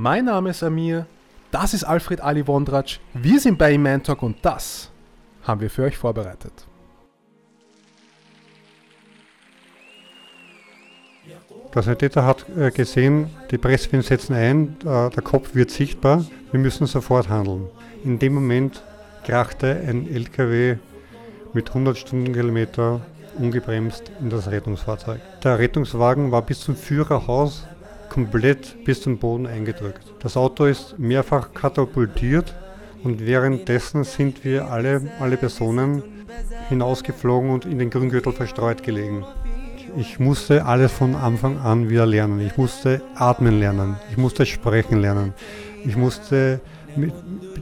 [0.00, 1.06] Mein Name ist Amir,
[1.50, 4.92] das ist Alfred Ali Wondratsch, wir sind bei Iman Talk und das
[5.42, 6.68] haben wir für euch vorbereitet.
[11.74, 16.60] Der Sanitäter hat äh, gesehen, die Presswellen setzen ein, äh, der Kopf wird sichtbar, wir
[16.60, 17.66] müssen sofort handeln.
[18.04, 18.84] In dem Moment
[19.24, 20.76] krachte ein LKW
[21.54, 23.00] mit 100 Stundenkilometer
[23.36, 25.18] ungebremst in das Rettungsfahrzeug.
[25.42, 27.66] Der Rettungswagen war bis zum Führerhaus
[28.08, 30.12] komplett bis zum Boden eingedrückt.
[30.20, 32.54] Das Auto ist mehrfach katapultiert
[33.04, 36.02] und währenddessen sind wir alle, alle Personen
[36.68, 39.24] hinausgeflogen und in den Grüngürtel verstreut gelegen.
[39.96, 42.40] Ich musste alles von Anfang an wieder lernen.
[42.40, 43.96] Ich musste atmen lernen.
[44.10, 45.32] Ich musste sprechen lernen.
[45.84, 46.60] Ich musste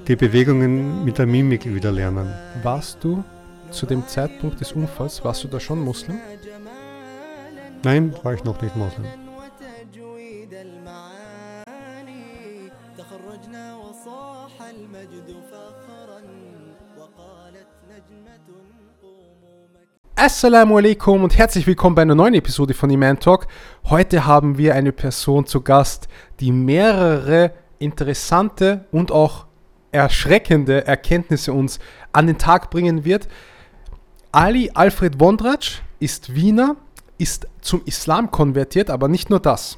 [0.08, 2.32] die Bewegungen mit der Mimik wieder lernen.
[2.62, 3.22] Warst du
[3.70, 6.18] zu dem Zeitpunkt des Unfalls, warst du da schon Muslim?
[7.82, 9.06] Nein, war ich noch nicht Muslim.
[20.18, 23.46] Assalamu alaikum und herzlich willkommen bei einer neuen Episode von Iman Talk.
[23.84, 26.08] Heute haben wir eine Person zu Gast,
[26.40, 29.44] die mehrere interessante und auch
[29.92, 31.80] erschreckende Erkenntnisse uns
[32.14, 33.28] an den Tag bringen wird.
[34.32, 36.76] Ali Alfred Wondratsch ist Wiener,
[37.18, 39.76] ist zum Islam konvertiert, aber nicht nur das.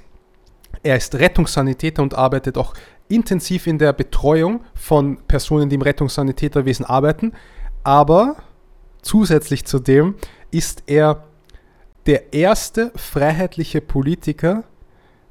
[0.85, 2.75] Er ist Rettungssanitäter und arbeitet auch
[3.09, 7.33] intensiv in der Betreuung von Personen, die im Rettungssanitäterwesen arbeiten.
[7.83, 8.37] Aber
[9.03, 10.15] Zusätzlich zu dem
[10.51, 11.25] ist er
[12.07, 14.65] der erste freiheitliche Politiker,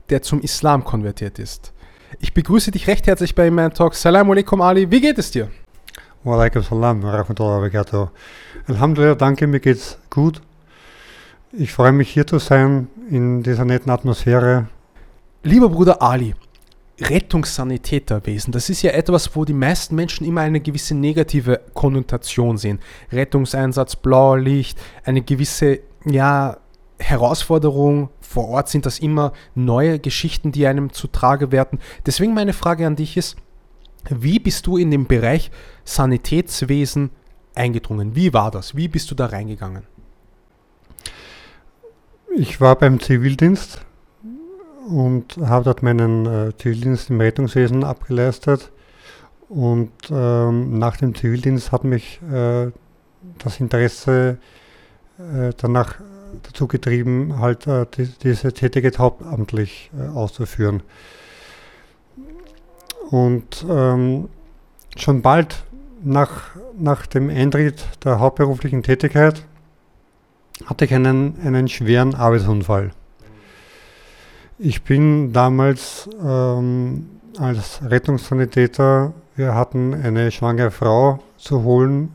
[0.10, 1.74] der zum Islam konvertiert ist.
[2.20, 3.96] Ich begrüße dich recht herzlich bei meinem Talk.
[3.96, 5.50] Salam alaikum Ali, wie geht es dir?
[6.24, 8.08] Wa alaikum salam wa rahmatullahi wa barakatuh.
[8.68, 10.42] Alhamdulillah, danke, mir geht's gut.
[11.52, 14.68] Ich freue mich hier zu sein in dieser netten Atmosphäre.
[15.44, 16.36] Lieber Bruder Ali,
[17.00, 22.80] Rettungssanitäterwesen, das ist ja etwas, wo die meisten Menschen immer eine gewisse negative Konnotation sehen.
[23.12, 26.58] Rettungseinsatz, Blaulicht, eine gewisse, ja,
[27.00, 28.10] Herausforderung.
[28.20, 31.80] Vor Ort sind das immer neue Geschichten, die einem zutrage werden.
[32.06, 33.38] Deswegen meine Frage an dich ist,
[34.10, 35.52] wie bist du in den Bereich
[35.84, 37.12] Sanitätswesen
[37.56, 38.16] eingedrungen?
[38.16, 38.76] Wie war das?
[38.76, 39.84] Wie bist du da reingegangen?
[42.36, 43.86] Ich war beim Zivildienst
[44.88, 48.72] und habe dort meinen äh, Zivildienst im Rettungswesen abgeleistet.
[49.50, 52.72] Und ähm, nach dem Zivildienst hat mich äh,
[53.38, 54.38] das Interesse
[55.20, 55.96] äh, danach
[56.44, 60.84] dazu getrieben, halt äh, die, diese Tätigkeit hauptamtlich äh, auszuführen.
[63.10, 64.30] Und ähm,
[64.98, 65.64] schon bald
[66.04, 69.44] nach, nach dem Eintritt der hauptberuflichen Tätigkeit
[70.66, 72.92] hatte ich einen, einen schweren Arbeitsunfall.
[74.60, 82.10] Ich bin damals ähm, als Rettungssanitäter, wir hatten eine schwangere Frau zu holen,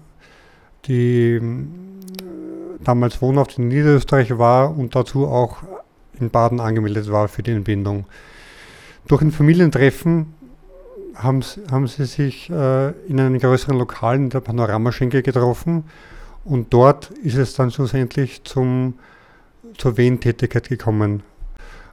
[0.86, 1.40] die äh,
[2.82, 5.58] damals wohnhaft in Niederösterreich war und dazu auch
[6.18, 8.06] in Baden angemeldet war für die Entbindung.
[9.06, 10.34] Durch ein Familientreffen
[11.14, 15.84] haben, haben sie sich äh, in einem größeren Lokal in der Panoramaschenke getroffen
[16.44, 18.94] und dort ist es dann schlussendlich zum,
[19.78, 21.22] zur Wehentätigkeit gekommen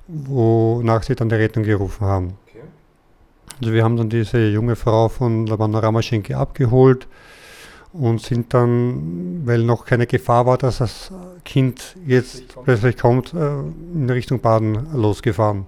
[0.10, 2.34] wonach sie dann die Rettung gerufen haben.
[2.48, 2.64] Okay.
[3.62, 7.08] Also wir haben dann diese junge Frau von der Panoramaschenke abgeholt
[7.94, 11.12] und sind dann, weil noch keine Gefahr war, dass das
[11.46, 13.60] Kind jetzt plötzlich kommt, äh,
[13.94, 15.66] in Richtung Baden losgefahren.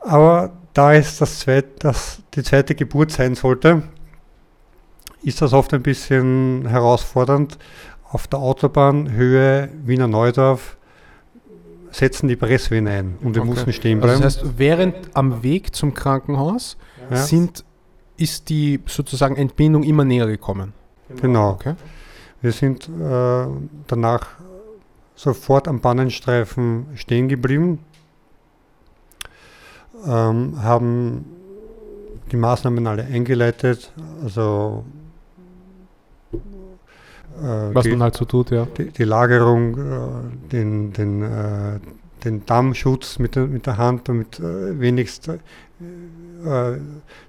[0.00, 3.82] Aber da es das zweit, das die zweite Geburt sein sollte,
[5.22, 7.58] ist das oft ein bisschen herausfordernd.
[8.10, 10.76] Auf der Autobahn Höhe Wiener Neudorf
[11.94, 13.50] setzen die Presswehen ein und wir okay.
[13.50, 14.22] mussten stehen bleiben.
[14.22, 16.76] Also das heißt, während am Weg zum Krankenhaus
[17.08, 17.16] ja.
[17.18, 17.64] sind,
[18.16, 20.72] ist die sozusagen Entbindung immer näher gekommen.
[21.20, 21.50] Genau.
[21.50, 21.74] Okay.
[22.42, 23.46] Wir sind äh,
[23.86, 24.26] danach
[25.14, 27.78] sofort am Bannenstreifen stehen geblieben,
[30.04, 31.24] ähm, haben
[32.32, 33.92] die Maßnahmen alle eingeleitet,
[34.22, 34.84] also
[37.40, 38.66] Was die, man halt so tut, ja.
[38.78, 41.80] Die, die Lagerung, äh, den, den, äh,
[42.24, 45.38] den Dammschutz mit der, mit der Hand, damit äh, wenigst äh,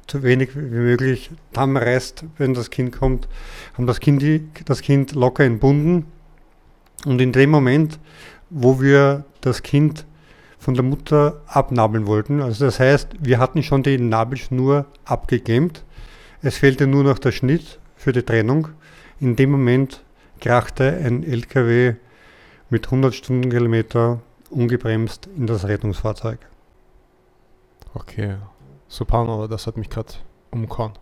[0.10, 3.28] so wenig wie möglich Damm reißt, wenn das Kind kommt,
[3.74, 4.24] haben das Kind,
[4.66, 6.06] das kind locker entbunden.
[7.06, 8.00] Und in dem Moment,
[8.50, 10.06] wo wir das Kind
[10.60, 15.84] von der Mutter abnabeln wollten, also das heißt, wir hatten schon die Nabelschnur abgeklemmt,
[16.42, 18.70] es fehlte nur noch der Schnitt für die Trennung
[19.26, 20.04] in dem Moment
[20.40, 21.96] krachte ein LKW
[22.70, 26.40] mit 100 Stundenkilometer ungebremst in das Rettungsfahrzeug.
[27.96, 28.36] Okay.
[28.88, 30.14] Subhanallah, das hat mich gerade
[30.52, 30.94] umgehauen.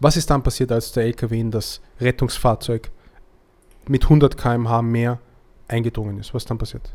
[0.00, 2.90] Was ist dann passiert, als der LKW in das Rettungsfahrzeug
[3.88, 5.20] mit 100 km/h mehr
[5.68, 6.32] eingedrungen ist?
[6.34, 6.94] Was ist dann passiert?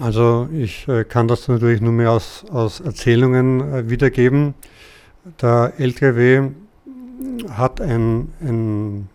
[0.00, 4.54] Also ich äh, kann das natürlich nur mehr aus, aus Erzählungen äh, wiedergeben.
[5.40, 6.50] Der LKW
[7.50, 9.08] hat ein, ein,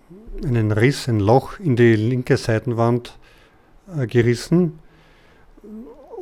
[0.45, 3.17] einen Riss, ein Loch in die linke Seitenwand
[3.97, 4.79] äh, gerissen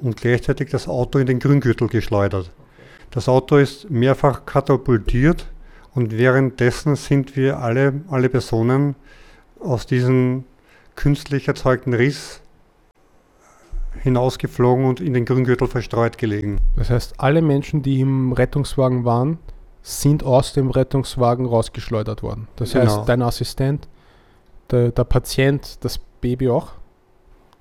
[0.01, 2.51] und gleichzeitig das Auto in den Grüngürtel geschleudert.
[3.11, 5.47] Das Auto ist mehrfach katapultiert
[5.93, 8.95] und währenddessen sind wir alle, alle Personen
[9.59, 10.45] aus diesem
[10.95, 12.41] künstlich erzeugten Riss
[14.01, 16.57] hinausgeflogen und in den Grüngürtel verstreut gelegen.
[16.75, 19.37] Das heißt, alle Menschen, die im Rettungswagen waren,
[19.81, 22.47] sind aus dem Rettungswagen rausgeschleudert worden.
[22.55, 22.85] Das Genau.
[22.85, 23.87] heißt, dein Assistent,
[24.71, 26.74] der, der Patient, das Baby auch.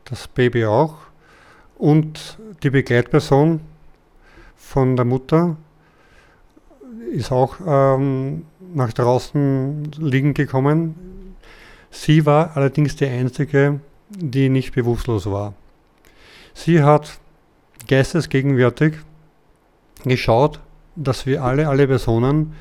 [0.04, 0.94] Das Baby auch.
[1.76, 3.60] Und die Begleitperson
[4.56, 5.56] von der Mutter
[7.10, 11.34] ist auch ähm, nach draußen liegen gekommen.
[11.90, 15.54] Sie war allerdings die einzige, die nicht bewusstlos war.
[16.54, 17.18] Sie hat
[17.88, 18.94] geistesgegenwärtig
[20.04, 20.60] geschaut,
[20.96, 22.54] dass wir alle, alle Personen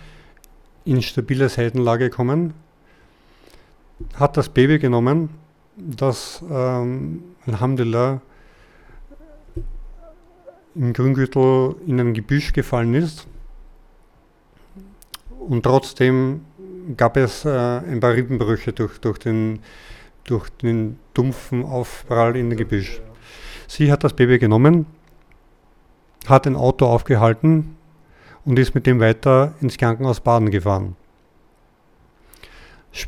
[0.85, 2.53] in stabile Seitenlage kommen,
[4.15, 5.29] hat das Baby genommen,
[5.77, 8.21] das ähm, Alhamdulillah
[10.75, 13.27] im Grüngürtel in ein Gebüsch gefallen ist.
[15.39, 16.41] Und trotzdem
[16.97, 19.59] gab es äh, ein paar Rippenbrüche durch, durch, den,
[20.23, 23.01] durch den dumpfen Aufprall in den Gebüsch.
[23.67, 24.85] Sie hat das Baby genommen,
[26.27, 27.75] hat ein Auto aufgehalten
[28.45, 30.95] und ist mit dem weiter ins Krankenhaus Baden gefahren.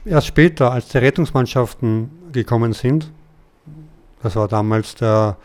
[0.05, 3.11] Erst später, als die Rettungsmannschaften gekommen sind,
[4.21, 5.37] das war damals der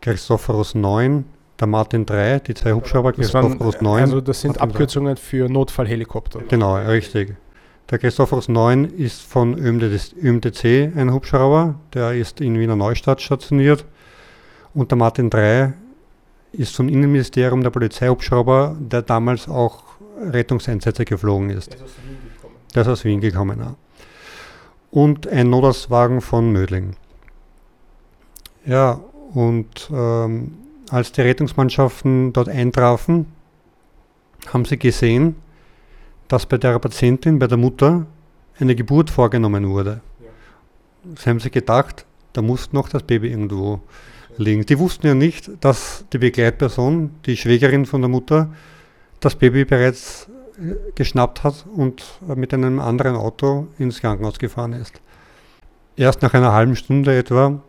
[0.00, 1.24] Christophorus 9,
[1.60, 4.02] der Martin 3, die zwei Hubschrauber, Christophorus 9.
[4.02, 4.70] also das sind Martin.
[4.70, 6.40] Abkürzungen für Notfallhelikopter.
[6.48, 7.36] Genau, richtig.
[7.90, 9.82] Der Christophorus 9 ist von ÖMD
[10.20, 13.84] ÖMTC ein Hubschrauber, der ist in Wiener Neustadt stationiert.
[14.74, 15.74] Und der Martin 3
[16.52, 19.84] ist vom Innenministerium der Polizeihubschrauber, der damals auch
[20.20, 21.76] Rettungseinsätze geflogen ist.
[22.74, 23.58] Der ist aus Wien gekommen.
[23.58, 23.74] Ja.
[24.90, 26.96] Und ein Notarztwagen von Mödling.
[28.64, 29.00] Ja,
[29.34, 30.54] und ähm,
[30.90, 33.26] als die Rettungsmannschaften dort eintrafen,
[34.52, 35.36] haben sie gesehen,
[36.28, 38.06] dass bei der Patientin, bei der Mutter,
[38.58, 40.00] eine Geburt vorgenommen wurde.
[41.16, 43.80] Sie haben sich gedacht, da muss noch das Baby irgendwo
[44.36, 44.64] liegen.
[44.64, 48.52] Die wussten ja nicht, dass die Begleitperson, die Schwägerin von der Mutter,
[49.20, 50.28] das Baby bereits
[50.94, 55.00] geschnappt hat und äh, mit einem anderen Auto ins Krankenhaus gefahren ist.
[55.96, 57.60] Erst nach einer halben Stunde etwa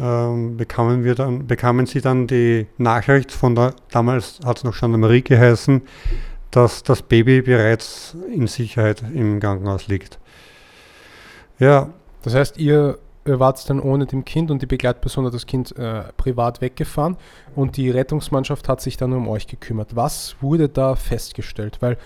[0.00, 4.78] ähm, bekamen, wir dann, bekamen sie dann die Nachricht von der, damals hat es noch
[4.78, 5.82] Gendarmerie geheißen,
[6.50, 10.18] dass das Baby bereits in Sicherheit im Krankenhaus liegt.
[11.58, 11.90] Ja,
[12.22, 15.76] Das heißt, ihr ihr wart dann ohne dem Kind und die Begleitperson hat das Kind
[15.76, 17.16] äh, privat weggefahren
[17.54, 19.94] und die Rettungsmannschaft hat sich dann um euch gekümmert.
[19.94, 21.78] Was wurde da festgestellt?
[21.80, 21.98] Weil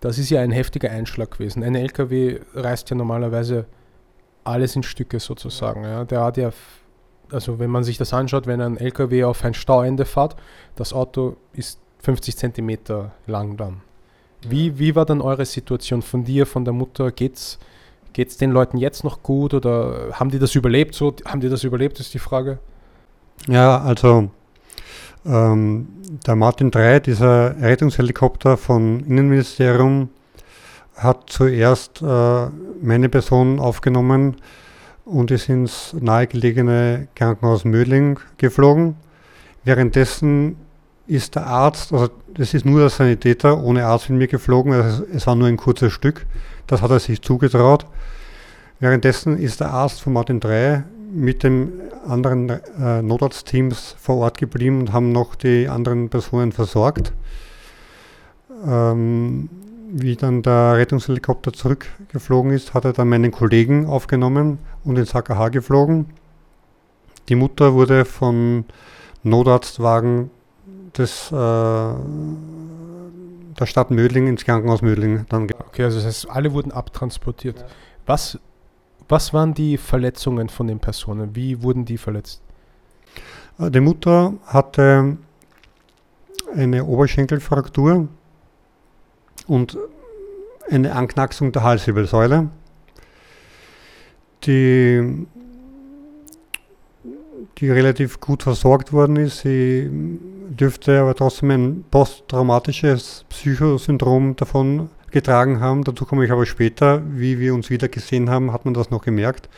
[0.00, 1.62] das ist ja ein heftiger Einschlag gewesen.
[1.62, 3.66] Ein LKW reißt ja normalerweise
[4.44, 5.82] alles in Stücke sozusagen.
[5.82, 6.04] Ja.
[6.04, 6.50] Der hat ja,
[7.30, 10.36] also wenn man sich das anschaut, wenn ein LKW auf ein Stauende fährt,
[10.76, 13.80] das Auto ist 50 Zentimeter lang dann.
[14.46, 17.10] Wie, wie war dann eure Situation von dir, von der Mutter?
[17.10, 17.58] Geht's
[18.14, 20.94] Geht es den Leuten jetzt noch gut oder haben die das überlebt?
[20.94, 22.58] So, haben die das überlebt, ist die Frage.
[23.48, 24.30] Ja, also
[25.26, 25.88] ähm,
[26.26, 30.10] der Martin 3, dieser Rettungshelikopter vom Innenministerium,
[30.94, 32.46] hat zuerst äh,
[32.80, 34.36] meine Person aufgenommen
[35.04, 38.94] und ist ins nahegelegene Krankenhaus Mödling geflogen.
[39.64, 40.56] Währenddessen
[41.06, 45.04] ist der Arzt, also das ist nur der Sanitäter, ohne Arzt mit mir geflogen, also
[45.12, 46.26] es war nur ein kurzes Stück,
[46.66, 47.86] das hat er sich zugetraut.
[48.80, 51.72] Währenddessen ist der Arzt von Martin 3 mit den
[52.06, 57.12] anderen äh, Notarztteams vor Ort geblieben und haben noch die anderen Personen versorgt.
[58.66, 59.48] Ähm,
[59.96, 65.50] wie dann der Rettungshelikopter zurückgeflogen ist, hat er dann meinen Kollegen aufgenommen und ins AKH
[65.50, 66.06] geflogen.
[67.28, 68.64] Die Mutter wurde von
[69.22, 70.30] Notarztwagen
[70.98, 71.34] des, äh,
[73.58, 77.64] der Stadt Mödling ins Krankenhaus Mödling dann Okay, also das heißt, alle wurden abtransportiert.
[78.06, 78.38] Was,
[79.08, 81.34] was waren die Verletzungen von den Personen?
[81.34, 82.42] Wie wurden die verletzt?
[83.58, 85.16] Äh, Die Mutter hatte
[86.54, 88.08] eine Oberschenkelfraktur
[89.46, 89.78] und
[90.70, 92.48] eine Anknacksung der Halswirbelsäule.
[94.44, 95.26] Die,
[97.58, 99.40] die relativ gut versorgt worden ist.
[99.40, 99.88] Sie
[100.48, 105.84] dürfte aber trotzdem ein posttraumatisches Psychosyndrom davon getragen haben.
[105.84, 107.02] Dazu komme ich aber später.
[107.08, 109.48] Wie wir uns wieder gesehen haben, hat man das noch gemerkt.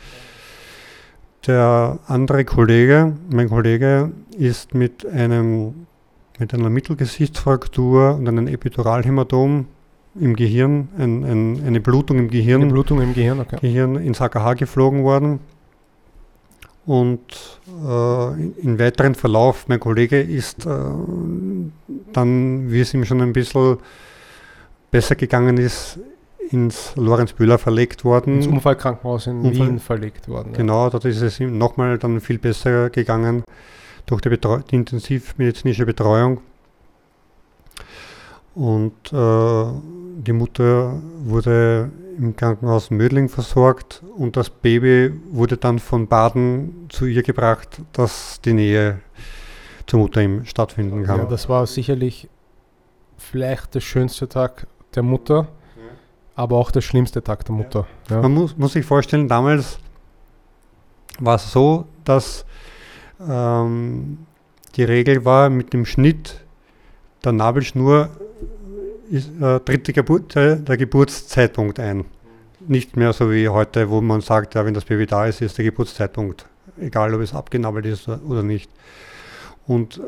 [1.45, 5.87] Der andere Kollege, mein Kollege, ist mit einem
[6.39, 9.65] mit einer Mittelgesichtsfraktur und einem Epiduralhämatom
[10.19, 13.57] im Gehirn, ein, ein, eine Blutung im Gehirn, Eine Blutung im Gehirn, okay.
[13.61, 15.39] Gehirn ins AKH geflogen worden.
[16.87, 20.69] Und äh, in weiteren Verlauf, mein Kollege ist äh,
[22.13, 23.77] dann, wie es ihm schon ein bisschen
[24.89, 25.99] besser gegangen ist,
[26.49, 28.35] ins Lorenz-Bühler verlegt worden.
[28.37, 30.51] Ins Unfallkrankenhaus in Unfall- Wien verlegt worden.
[30.53, 30.57] ja.
[30.57, 33.43] Genau, dort ist es ihm nochmal dann viel besser gegangen
[34.05, 36.39] durch die, die intensivmedizinische Betreuung.
[38.57, 39.65] Und äh,
[40.23, 47.05] die Mutter wurde im Krankenhaus Mödling versorgt und das Baby wurde dann von Baden zu
[47.05, 48.99] ihr gebracht, dass die Nähe
[49.85, 51.19] zur Mutter ihm stattfinden kann.
[51.19, 52.29] Ja, das war sicherlich
[53.17, 55.49] vielleicht der schönste Tag der Mutter,
[56.33, 57.85] aber auch der schlimmste Tag der Mutter.
[58.09, 58.23] Ja.
[58.23, 59.77] Man muss, muss sich vorstellen, damals
[61.19, 62.43] war es so, dass
[63.21, 64.25] ähm,
[64.75, 66.46] die Regel war, mit dem Schnitt
[67.23, 68.09] der Nabelschnur
[69.09, 72.05] ist, äh, tritt Geburt, äh, der Geburtszeitpunkt ein.
[72.67, 75.57] Nicht mehr so wie heute, wo man sagt, ja, wenn das Baby da ist, ist
[75.57, 76.45] der Geburtszeitpunkt,
[76.79, 78.69] egal ob es abgenabelt ist oder- nicht.
[79.65, 80.01] Und,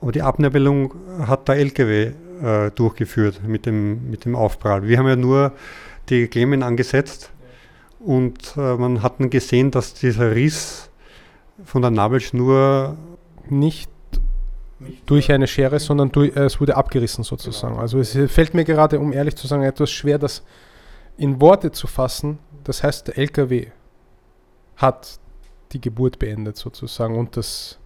[0.00, 0.94] aber die Abnabelung
[1.26, 2.12] hat der LKW
[2.42, 4.86] äh, durchgeführt mit dem, mit dem Aufprall.
[4.86, 5.52] Wir haben ja nur
[6.08, 7.30] die Klemmen angesetzt
[8.00, 10.90] und äh, man hat gesehen, dass dieser Riss
[11.64, 12.96] von der Nabelschnur
[13.48, 13.90] Nicht
[15.06, 17.78] durch eine Schere, sondern durch, äh, es wurde abgerissen sozusagen.
[17.78, 20.42] Also es fällt mir gerade, um ehrlich zu sagen, etwas schwer, das
[21.16, 22.38] in Worte zu fassen.
[22.64, 23.68] Das heißt, der LKW
[24.76, 25.18] hat
[25.72, 27.78] die Geburt beendet sozusagen und das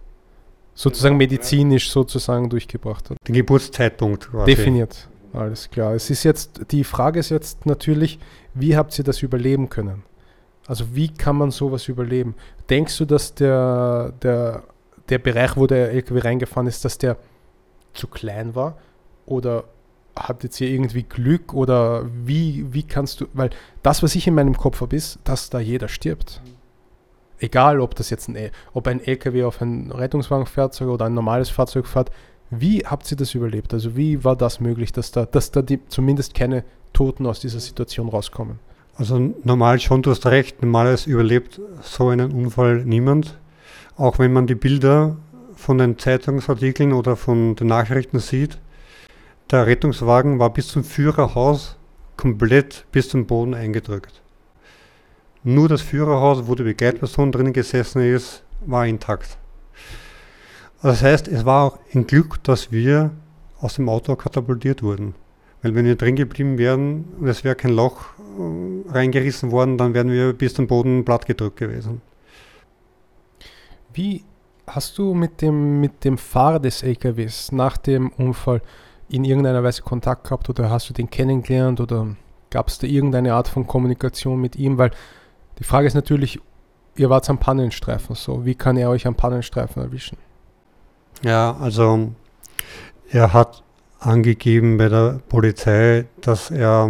[0.73, 3.17] sozusagen medizinisch sozusagen durchgebracht hat.
[3.27, 4.55] den Geburtszeitpunkt quasi.
[4.55, 5.09] Definiert.
[5.33, 5.93] Alles klar.
[5.93, 8.19] Es ist jetzt, die Frage ist jetzt natürlich,
[8.53, 10.03] wie habt ihr das überleben können?
[10.65, 12.35] Also wie kann man sowas überleben?
[12.69, 14.63] Denkst du, dass der, der,
[15.09, 17.17] der Bereich, wo der LKW reingefahren ist, dass der
[17.93, 18.77] zu klein war?
[19.25, 19.65] Oder
[20.15, 21.53] hattet ihr irgendwie Glück?
[21.53, 23.49] Oder wie, wie kannst du, weil
[23.83, 26.41] das, was ich in meinem Kopf habe, ist, dass da jeder stirbt.
[27.39, 31.87] Egal, ob das jetzt ein, ob ein LKW auf ein Rettungswagenfahrzeug oder ein normales Fahrzeug
[31.87, 32.11] fährt,
[32.49, 33.73] wie habt ihr das überlebt?
[33.73, 36.63] Also wie war das möglich, dass da, dass da die, zumindest keine
[36.93, 38.59] Toten aus dieser Situation rauskommen?
[38.95, 43.37] Also normal schon, du hast recht, normales überlebt so einen Unfall niemand.
[43.99, 45.17] Auch wenn man die Bilder
[45.55, 48.57] von den Zeitungsartikeln oder von den Nachrichten sieht,
[49.51, 51.77] der Rettungswagen war bis zum Führerhaus
[52.15, 54.21] komplett bis zum Boden eingedrückt.
[55.43, 59.37] Nur das Führerhaus, wo die Begleitperson drinnen gesessen ist, war intakt.
[60.81, 63.11] Das heißt, es war auch ein Glück, dass wir
[63.59, 65.13] aus dem Auto katapultiert wurden.
[65.61, 68.05] Weil wenn wir drin geblieben wären und es wäre kein Loch
[68.37, 72.01] äh, reingerissen worden, dann wären wir bis zum Boden plattgedrückt gewesen.
[73.99, 74.23] Wie
[74.65, 78.61] hast du mit dem, mit dem Fahrer des LKWs nach dem Unfall
[79.09, 82.07] in irgendeiner Weise Kontakt gehabt oder hast du den kennengelernt oder
[82.49, 84.77] gab es da irgendeine Art von Kommunikation mit ihm?
[84.77, 84.91] Weil
[85.59, 86.39] die Frage ist natürlich,
[86.95, 88.45] ihr wart am Pannenstreifen so.
[88.45, 90.17] Wie kann er euch am Pannenstreifen erwischen?
[91.21, 92.11] Ja, also
[93.09, 93.63] er hat
[93.99, 96.89] angegeben bei der Polizei, dass er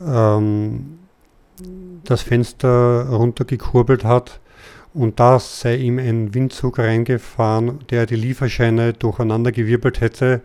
[0.00, 0.98] ähm,
[2.02, 4.40] das Fenster runtergekurbelt hat
[4.92, 10.40] und da sei ihm ein Windzug reingefahren, der die Lieferscheine durcheinandergewirbelt hätte.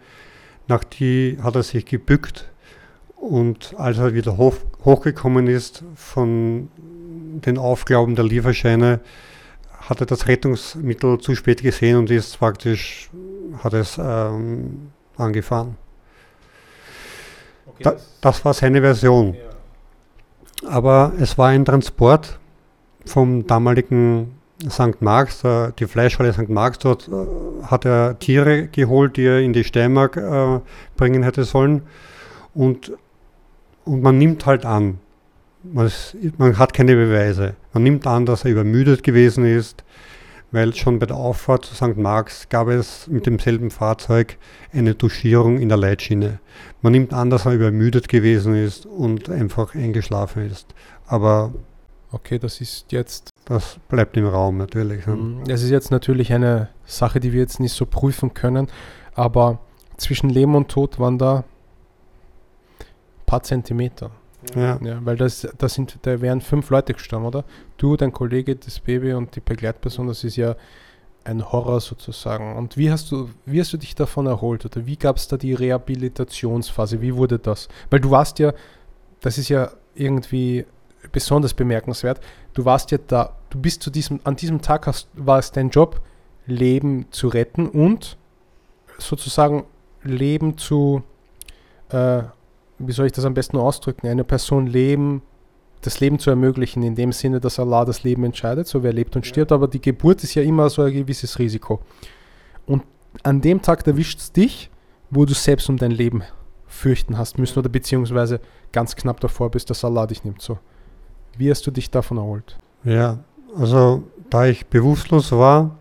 [0.67, 2.51] Nach die hat er sich gebückt
[3.15, 8.99] und als er wieder hoch, hochgekommen ist von den Aufglauben der Lieferscheine,
[9.89, 13.09] hat er das Rettungsmittel zu spät gesehen und ist praktisch,
[13.63, 15.75] hat es ähm, angefahren.
[17.79, 19.35] Da, das war seine Version.
[20.65, 22.39] Aber es war ein Transport
[23.05, 24.34] vom damaligen
[24.69, 25.01] St.
[25.01, 26.49] Marx, äh, die Fleischhalle St.
[26.49, 30.59] Marx, dort äh, hat er Tiere geholt, die er in die Steiermark äh,
[30.95, 31.83] bringen hätte sollen.
[32.53, 32.93] Und,
[33.83, 34.99] und man nimmt halt an,
[35.63, 37.55] man, ist, man hat keine Beweise.
[37.73, 39.83] Man nimmt an, dass er übermüdet gewesen ist,
[40.51, 41.97] weil schon bei der Auffahrt zu St.
[41.97, 44.37] Marx gab es mit demselben Fahrzeug
[44.71, 46.39] eine Touchierung in der Leitschiene.
[46.81, 50.73] Man nimmt an, dass er übermüdet gewesen ist und einfach eingeschlafen ist.
[51.07, 51.51] Aber
[52.15, 55.05] Okay, das ist jetzt das bleibt im Raum natürlich.
[55.07, 55.15] ne?
[55.15, 58.67] Mm, Es ist jetzt natürlich eine Sache, die wir jetzt nicht so prüfen können,
[59.13, 59.59] aber
[59.97, 61.45] zwischen Leben und Tod waren da ein
[63.25, 64.11] paar Zentimeter.
[64.55, 64.79] Ja.
[64.83, 67.45] Ja, weil das, das sind, da wären fünf Leute gestorben, oder?
[67.77, 70.55] Du, dein Kollege, das Baby und die Begleitperson, das ist ja
[71.23, 72.55] ein Horror sozusagen.
[72.55, 74.63] Und wie hast du, wie hast du dich davon erholt?
[74.65, 77.01] Oder wie gab es da die Rehabilitationsphase?
[77.01, 77.67] Wie wurde das?
[77.89, 78.53] Weil du warst ja,
[79.21, 80.65] das ist ja irgendwie
[81.11, 82.19] besonders bemerkenswert,
[82.55, 85.69] du warst ja da, du bist zu diesem, an diesem Tag hast, war es dein
[85.69, 86.01] Job,
[86.47, 88.17] Leben zu retten und
[88.97, 89.65] sozusagen
[90.03, 91.03] Leben zu,
[91.89, 92.23] äh,
[92.79, 95.21] wie soll ich das am besten ausdrücken, eine Person Leben,
[95.81, 99.15] das Leben zu ermöglichen, in dem Sinne, dass Allah das Leben entscheidet, so wer lebt
[99.15, 101.81] und stirbt, aber die Geburt ist ja immer so ein gewisses Risiko.
[102.65, 102.83] Und
[103.23, 104.69] an dem Tag erwischt es dich,
[105.09, 106.23] wo du selbst um dein Leben
[106.67, 108.39] fürchten hast müssen oder beziehungsweise
[108.71, 110.41] ganz knapp davor bist, dass Allah dich nimmt.
[110.41, 110.57] So.
[111.37, 112.57] Wie hast du dich davon erholt?
[112.83, 113.19] Ja,
[113.57, 115.71] also da ich bewusstlos war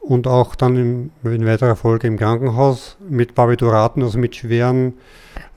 [0.00, 4.94] und auch dann in, in weiterer Folge im Krankenhaus mit Barbituraten, also mit schweren,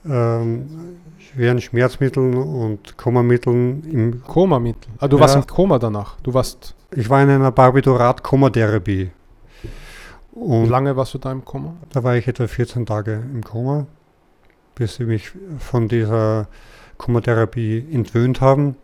[0.08, 0.68] ähm,
[1.18, 4.90] schweren Schmerzmitteln und Komamitteln im Komamittel.
[4.98, 5.22] Ah, du Ja.
[5.22, 6.16] warst im Koma danach.
[6.22, 6.74] Du warst.
[6.94, 9.10] Ich war in einer Barbiturat-Komatherapie.
[10.38, 11.72] Wie lange warst du da im Koma?
[11.90, 13.86] da war ich etwa 14 Tage im Koma,
[14.74, 16.46] bis sie mich von dieser
[16.98, 18.76] Komatherapie entwöhnt haben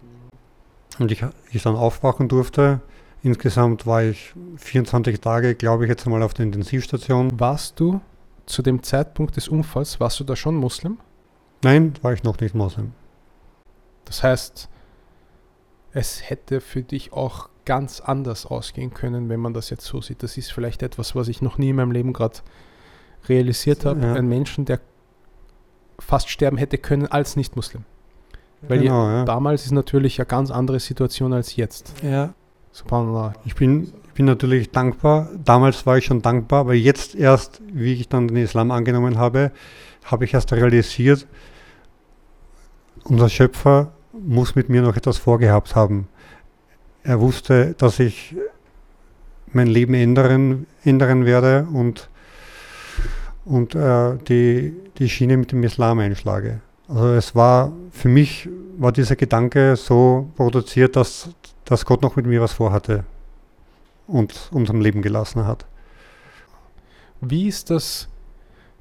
[1.02, 2.80] und ich, ich dann aufwachen durfte.
[3.22, 7.38] Insgesamt war ich 24 Tage, glaube ich, jetzt einmal auf der Intensivstation.
[7.38, 8.00] Warst du
[8.46, 10.98] zu dem Zeitpunkt des Unfalls, warst du da schon Muslim?
[11.62, 12.92] Nein, war ich noch nicht Moslem.
[14.04, 14.68] Das heißt,
[15.92, 20.24] es hätte für dich auch ganz anders ausgehen können, wenn man das jetzt so sieht.
[20.24, 22.40] Das ist vielleicht etwas, was ich noch nie in meinem Leben gerade
[23.28, 24.00] realisiert habe.
[24.00, 24.14] Ja.
[24.14, 24.80] Ein Menschen, der
[26.00, 27.84] fast sterben hätte können als Nicht-Muslim.
[28.68, 29.24] Weil genau, ja.
[29.24, 31.94] Damals ist natürlich eine ganz andere Situation als jetzt.
[32.02, 32.34] ja.
[32.74, 33.34] Subhanallah.
[33.44, 35.28] Ich bin, ich bin natürlich dankbar.
[35.44, 39.52] Damals war ich schon dankbar, aber jetzt erst, wie ich dann den Islam angenommen habe,
[40.04, 41.26] habe ich erst realisiert,
[43.04, 46.08] unser Schöpfer muss mit mir noch etwas vorgehabt haben.
[47.02, 48.34] Er wusste, dass ich
[49.52, 52.08] mein Leben ändern, ändern werde und,
[53.44, 56.60] und äh, die, die Schiene mit dem Islam einschlage.
[56.92, 61.30] Also es war, für mich war dieser Gedanke so produziert, dass,
[61.64, 63.04] dass Gott noch mit mir was vorhatte
[64.06, 65.64] und unserem Leben gelassen hat.
[67.22, 68.08] Wie ist das,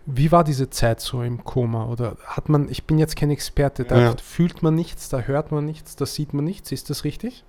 [0.05, 1.85] wie war diese Zeit so im Koma?
[1.85, 4.15] Oder hat man, ich bin jetzt kein Experte, da Ja.
[4.21, 7.45] fühlt man nichts, da hört man nichts, da sieht man nichts, ist das richtig?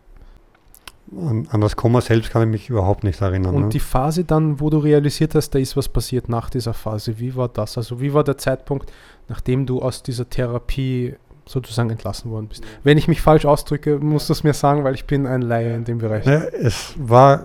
[1.10, 3.54] An, an das Koma selbst kann ich mich überhaupt nicht erinnern.
[3.54, 3.68] Und ne?
[3.70, 7.34] die Phase dann, wo du realisiert hast, da ist was passiert nach dieser Phase, wie
[7.34, 7.76] war das?
[7.76, 8.92] Also wie war der Zeitpunkt,
[9.32, 11.14] nachdem du aus dieser Therapie
[11.46, 12.62] sozusagen entlassen worden bist?
[12.84, 15.74] Wenn ich mich falsch ausdrücke, musst du es mir sagen, weil ich bin ein Laie
[15.74, 16.26] in dem Bereich.
[16.26, 17.44] Es war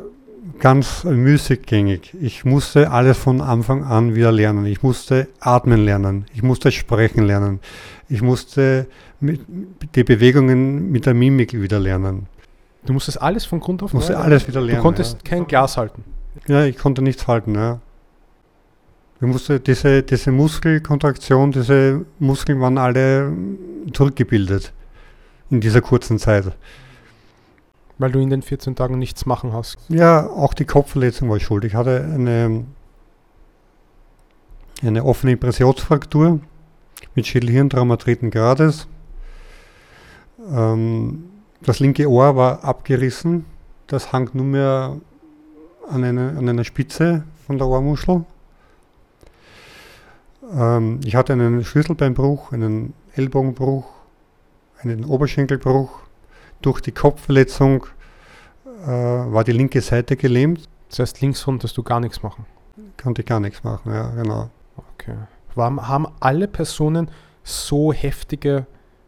[0.59, 2.13] ganz müßiggängig.
[2.21, 4.65] Ich musste alles von Anfang an wieder lernen.
[4.65, 6.25] Ich musste atmen lernen.
[6.33, 7.59] Ich musste sprechen lernen.
[8.09, 8.87] Ich musste
[9.19, 9.41] mit,
[9.95, 12.27] die Bewegungen mit der Mimik wieder lernen.
[12.85, 14.81] Du musstest alles von Grund auf Ich musste alles wieder Du lernen.
[14.81, 16.03] konntest kein Glas halten.
[16.47, 16.59] ja.
[16.61, 17.55] ja, ich konnte nichts halten.
[17.55, 17.79] Ja.
[19.19, 23.31] Ich musste diese, diese Muskelkontraktion, diese Muskeln waren alle
[23.91, 24.73] zurückgebildet
[25.49, 26.51] in dieser kurzen Zeit.
[27.97, 29.77] Weil du in den 14 Tagen nichts machen hast.
[29.89, 31.63] Ja, auch die Kopfverletzung war schuld.
[31.65, 32.65] Ich hatte eine,
[34.83, 36.39] eine offene Impressionsfraktur
[37.15, 38.87] mit Schädelhirntrauma dritten Grades.
[40.51, 41.23] Ähm,
[41.61, 43.45] das linke Ohr war abgerissen.
[43.87, 44.97] Das hang nur mehr
[45.89, 48.25] an einer, an einer Spitze von der Ohrmuschel.
[50.53, 53.85] Ähm, ich hatte einen Schlüsselbeinbruch, einen Ellbogenbruch,
[54.81, 55.89] einen Oberschenkelbruch.
[56.61, 57.85] Durch die Kopfverletzung
[58.83, 62.45] äh, war die linke Seite gelähmt, Das heißt, links konntest du gar nichts machen.
[63.01, 64.49] konnte ich gar nichts machen, ja, genau.
[64.93, 65.15] Okay.
[65.55, 67.09] War, haben alle Personen
[67.43, 68.65] so heftige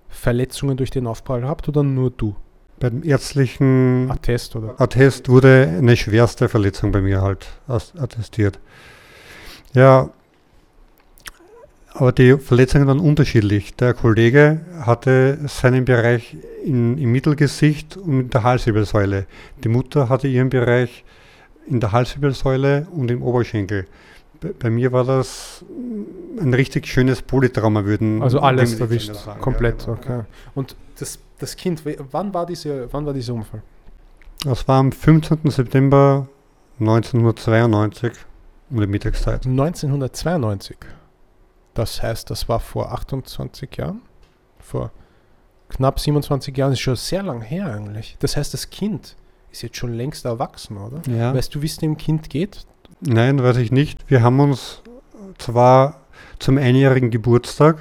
[0.08, 2.36] Verletzungen durch den Aufprall gehabt oder nur du?
[2.80, 4.80] Beim ärztlichen Attest oder?
[4.80, 8.60] Attest wurde eine schwerste Verletzung bei mir halt attestiert.
[9.74, 10.10] Ja,
[11.94, 13.76] aber die Verletzungen waren unterschiedlich.
[13.76, 19.26] Der Kollege hatte seinen Bereich in, im Mittelgesicht und in der Halswirbelsäule.
[19.64, 21.04] Die Mutter hatte ihren Bereich
[21.68, 23.88] in der Halswirbelsäule und im Oberschenkel.
[24.42, 25.66] Bei, bei mir war das
[26.40, 29.42] ein richtig schönes Polytrauma, würden Also alles erwischt, sagen.
[29.42, 30.16] komplett, Ja, genau.
[30.20, 30.26] okay.
[30.56, 33.62] Und das, das Kind, wann war, diese, wann war dieser Unfall?
[34.46, 35.40] Das war am 15.
[35.46, 36.28] September
[36.80, 38.14] 1992
[38.70, 39.46] um die Mittagszeit.
[39.46, 40.78] 1992.
[41.74, 44.02] Das heißt, das war vor 28 Jahren?
[44.60, 44.92] Vor
[45.70, 48.18] knapp 27 Jahren, ist schon sehr lang her eigentlich.
[48.20, 49.16] Das heißt, das Kind
[49.52, 51.02] ist jetzt schon längst erwachsen, oder?
[51.10, 51.34] Ja.
[51.34, 52.66] Weißt du, wie es dem Kind geht?
[53.02, 54.10] Nein, weiß ich nicht.
[54.10, 54.82] Wir haben uns
[55.38, 56.02] zwar
[56.40, 57.78] zum einjährigen Geburtstag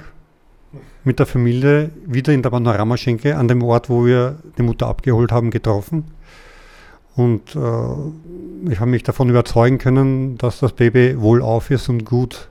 [1.03, 5.31] mit der Familie wieder in der Panoramaschenke an dem Ort, wo wir die Mutter abgeholt
[5.31, 6.05] haben, getroffen.
[7.15, 12.49] Und äh, ich habe mich davon überzeugen können, dass das Baby wohlauf ist und gut,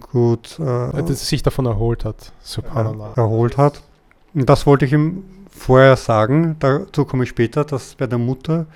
[0.00, 2.32] gut äh, Dass es sich davon erholt hat.
[2.42, 3.12] Subhanallah.
[3.16, 3.82] erholt hat.
[4.34, 6.56] Das wollte ich ihm vorher sagen.
[6.60, 8.66] Dazu komme ich später, dass bei der Mutter,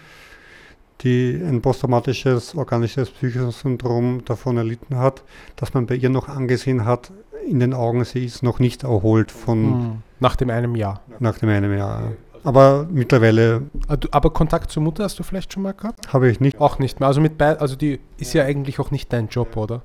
[1.02, 5.22] die ein posttraumatisches organisches psychisches Syndrom davon erlitten hat,
[5.56, 7.10] dass man bei ihr noch angesehen hat,
[7.46, 10.02] in den Augen, sie ist noch nicht erholt von Hm.
[10.20, 11.00] Nach dem einem Jahr.
[11.18, 12.12] nach dem einen Jahr.
[12.42, 16.10] Aber mittlerweile Ah, Aber Kontakt zur Mutter hast du vielleicht schon mal gehabt?
[16.12, 16.58] habe ich nicht.
[16.60, 17.06] Auch nicht mehr.
[17.08, 19.82] Also mit bei, also die ist ja eigentlich auch nicht dein Job, oder?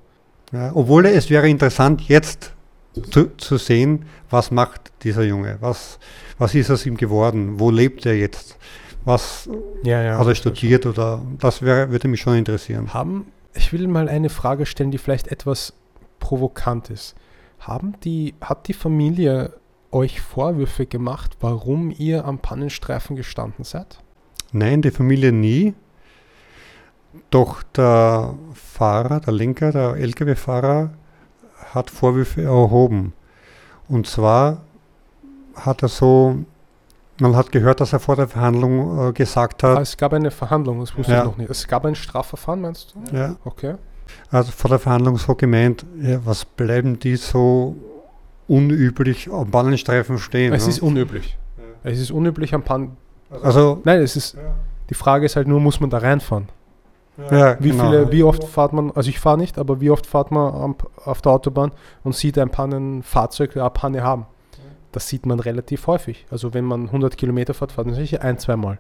[0.51, 2.53] Ja, obwohl es wäre interessant, jetzt
[3.11, 5.99] zu, zu sehen, was macht dieser Junge, was,
[6.37, 8.57] was ist aus ihm geworden, wo lebt er jetzt,
[9.05, 9.49] was
[9.83, 10.17] Ja, ja.
[10.17, 12.93] hat er studiert oder das wäre, würde mich schon interessieren.
[12.93, 15.73] Haben, ich will mal eine Frage stellen, die vielleicht etwas
[16.19, 17.15] provokant ist.
[17.59, 19.53] Haben die, hat die Familie
[19.91, 23.99] euch Vorwürfe gemacht, warum ihr am Pannenstreifen gestanden seid?
[24.51, 25.73] Nein, die Familie nie.
[27.29, 30.91] Doch der Fahrer, der Lenker, der Lkw-Fahrer
[31.73, 33.13] hat Vorwürfe erhoben.
[33.87, 34.61] Und zwar
[35.55, 36.37] hat er so,
[37.19, 40.31] man hat gehört, dass er vor der Verhandlung äh, gesagt Ah, hat, es gab eine
[40.31, 41.19] Verhandlung, das wusste Ja.
[41.19, 41.49] ich noch nicht.
[41.49, 43.15] Es gab ein Strafverfahren, meinst du?
[43.15, 43.75] ja, Okay.
[44.31, 47.75] also vor der Verhandlung so gemeint, ja, was bleiben die so
[48.47, 50.53] unüblich am Bannenstreifen stehen?
[50.53, 50.69] Es ne?
[50.71, 51.37] ist unüblich.
[51.83, 52.97] Es ist unüblich am Pan.
[53.43, 54.37] also, Nein, es ist.
[54.89, 56.47] Die Frage ist halt nur, muss man da reinfahren?
[57.31, 57.83] Ja, Wie genau.
[57.85, 61.21] viele, wie oft fahrt man, also ich fahre nicht, aber wie oft fahrt man auf
[61.21, 61.71] der Autobahn
[62.03, 64.25] und sieht ein Pannenfahrzeug eine Panne haben?
[64.91, 66.25] Das sieht man relativ häufig.
[66.31, 68.79] Also wenn man 100 Kilometer fährt, fährt man sicher ein, zweimal.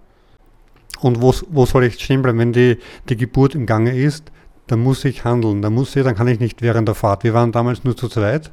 [1.01, 2.39] Und wo, wo soll ich stehen bleiben?
[2.39, 4.31] Wenn die, die Geburt im Gange ist,
[4.67, 5.61] dann muss ich handeln.
[5.61, 7.23] Dann muss ich, dann kann ich nicht während der Fahrt.
[7.23, 8.51] Wir waren damals nur zu zweit.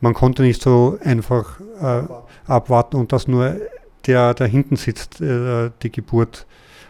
[0.00, 2.02] Man konnte nicht so einfach äh,
[2.46, 3.56] abwarten und dass nur
[4.06, 6.46] der, der hinten sitzt, äh, die Geburt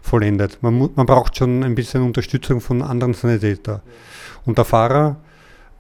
[0.07, 0.59] vollendet.
[0.63, 3.81] Man, man braucht schon ein bisschen Unterstützung von anderen Sanitätern.
[4.45, 5.17] Und der Fahrer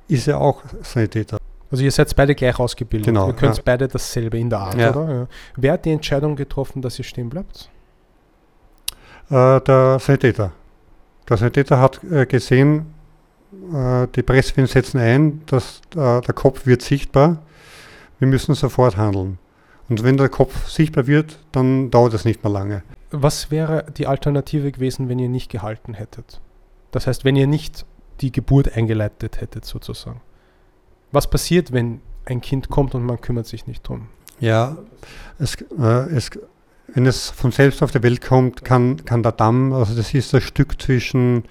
[0.08, 1.38] ist ja auch Sanitäter.
[1.70, 3.06] Also ihr seid beide gleich ausgebildet.
[3.06, 3.62] Genau, ihr könnt ja.
[3.64, 4.90] beide dasselbe in der Art, Ja.
[4.90, 5.14] oder?
[5.14, 5.26] Ja.
[5.56, 7.70] Wer hat die Entscheidung getroffen, dass ihr stehen bleibt?
[9.30, 10.52] Äh, der Sanitäter.
[11.28, 12.86] Der Sanitäter hat äh, gesehen,
[13.72, 17.38] äh, die Presswehen setzen ein, dass äh, der Kopf wird sichtbar.
[18.18, 19.38] Wir müssen sofort handeln.
[19.88, 22.82] Und wenn der Kopf sichtbar wird, dann dauert es nicht mehr lange.
[23.10, 26.40] Was wäre die Alternative gewesen, wenn ihr nicht gehalten hättet?
[26.90, 27.86] Das heißt, wenn ihr nicht
[28.20, 30.20] die Geburt eingeleitet hättet, sozusagen.
[31.12, 34.08] Was passiert, wenn ein Kind kommt und man kümmert sich nicht drum?
[34.40, 34.76] Ja,
[35.38, 35.82] es, äh,
[36.14, 36.30] es,
[36.88, 40.32] wenn es von selbst auf die Welt kommt, kann, kann der Damm, also das ist
[40.34, 41.44] das Stück zwischen,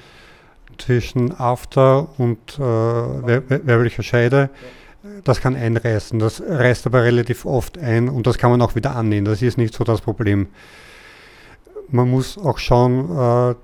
[0.78, 4.50] zwischen After und äh, wer- wer- weiblicher Scheide,
[5.24, 6.20] das kann einreißen.
[6.20, 9.26] Das reißt aber relativ oft ein und das kann man auch wieder annähen.
[9.26, 10.48] Das ist nicht so das Problem.
[11.90, 13.56] Man muss auch schauen, äh,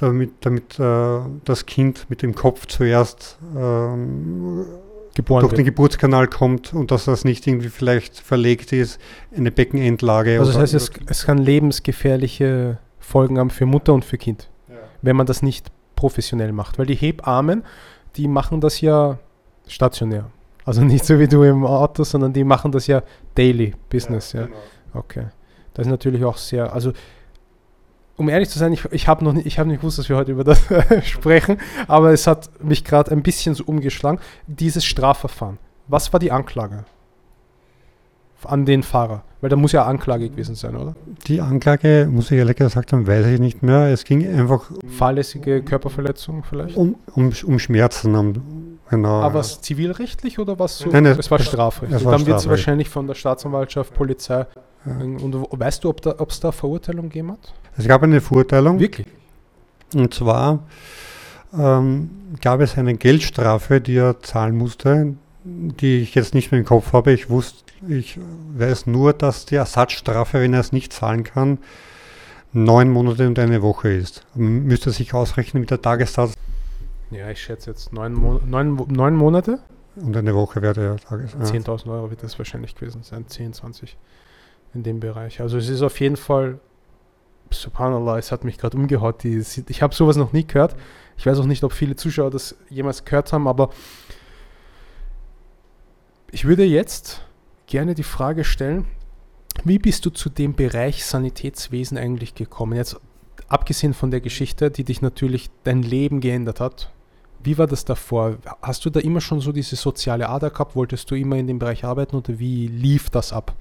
[0.00, 4.66] damit, damit äh, das Kind mit dem Kopf zuerst ähm,
[5.14, 5.64] durch den.
[5.64, 9.00] Geburtskanal kommt und dass das nicht irgendwie vielleicht verlegt ist,
[9.34, 10.38] eine Beckenendlage.
[10.38, 14.50] Also das heißt, es, es kann lebensgefährliche Folgen haben für Mutter und für Kind,
[15.00, 16.78] wenn man das nicht professionell macht.
[16.78, 17.64] Weil die Hebammen,
[18.16, 19.18] die machen das ja
[19.66, 20.30] stationär.
[20.66, 23.02] Also nicht so wie du im Auto, sondern die machen das ja
[23.36, 24.32] daily business.
[24.32, 24.56] Ja, genau.
[24.94, 25.26] Okay.
[25.72, 26.92] Das ist natürlich auch sehr, also
[28.16, 30.16] um ehrlich zu sein, ich, ich habe noch nicht, ich habe nicht gewusst, dass wir
[30.16, 30.60] heute über das
[31.02, 34.18] sprechen, aber es hat mich gerade ein bisschen so umgeschlagen.
[34.46, 35.58] Dieses Strafverfahren.
[35.86, 36.84] Was war die Anklage
[38.42, 39.22] an den Fahrer?
[39.42, 40.94] Weil da muss ja Anklage gewesen sein, oder?
[41.26, 43.88] Die Anklage, muss ich ehrlich gesagt sagen, weiß ich nicht mehr.
[43.92, 46.76] Es ging einfach Fahrlässige Körperverletzung vielleicht?
[46.76, 48.14] um, um, um Schmerzen.
[48.14, 49.20] Um, genau.
[49.20, 50.88] Aber was zivilrechtlich oder was so?
[50.90, 52.00] Nein, es- es war es- strafrechtlich.
[52.00, 54.46] es war Dann wird es wahrscheinlich von der Staatsanwaltschaft, Polizei.
[54.86, 54.92] Ja.
[55.02, 57.52] Und weißt du, ob da, ob es da Verurteilung gegeben hat?
[57.76, 59.06] Es gab eine Verurteilung Wirklich?
[59.94, 60.60] und zwar
[61.56, 65.14] ähm, gab es eine Geldstrafe, die er zahlen musste,
[65.46, 67.12] die ich jetzt nicht mehr im Kopf habe.
[67.12, 68.18] Ich wusste, ich
[68.56, 71.58] weiß nur, dass die Ersatzstrafe, wenn er es nicht zahlen kann,
[72.52, 74.26] neun Monate und eine Woche ist.
[74.34, 76.34] Man müsste sich ausrechnen mit der Tagessatz
[77.10, 79.60] Ja, ich schätze jetzt neun, Mo neun, neun Monate.
[79.94, 81.50] und eine Woche wäre der Tagessatz.
[81.50, 83.26] 10.000 Euro wird das wahrscheinlich gewesen sein.
[83.28, 83.96] 10, 20
[84.74, 85.40] in dem Bereich.
[85.40, 86.58] Also es ist auf jeden Fall,
[87.50, 89.22] subhanallah, es hat mich gerade umgehaut.
[89.22, 90.74] Die, ich habe sowas noch nie gehört.
[91.18, 93.70] Ich weiß auch nicht, ob viele Zuschauer das jemals gehört haben, aber
[96.32, 97.24] ich würde jetzt
[97.66, 98.86] gerne die Frage stellen,
[99.64, 102.76] wie bist du zu dem Bereich Sanitätswesen eigentlich gekommen?
[102.76, 103.00] Jetzt
[103.48, 106.90] abgesehen von der Geschichte, die dich natürlich dein Leben geändert hat.
[107.42, 108.38] Wie war das davor?
[108.60, 110.74] Hast du da immer schon so diese soziale Ader gehabt?
[110.74, 113.54] Wolltest du immer in dem Bereich arbeiten oder wie lief das ab?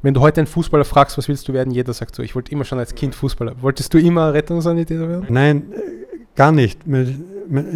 [0.00, 2.52] Wenn du heute einen Fußballer fragst, was willst du werden, jeder sagt so, ich wollte
[2.52, 3.60] immer schon als Kind Fußballer.
[3.62, 5.26] Wolltest du immer Rettungssanitäter werden?
[5.28, 5.78] Nein, äh,
[6.36, 6.86] gar nicht.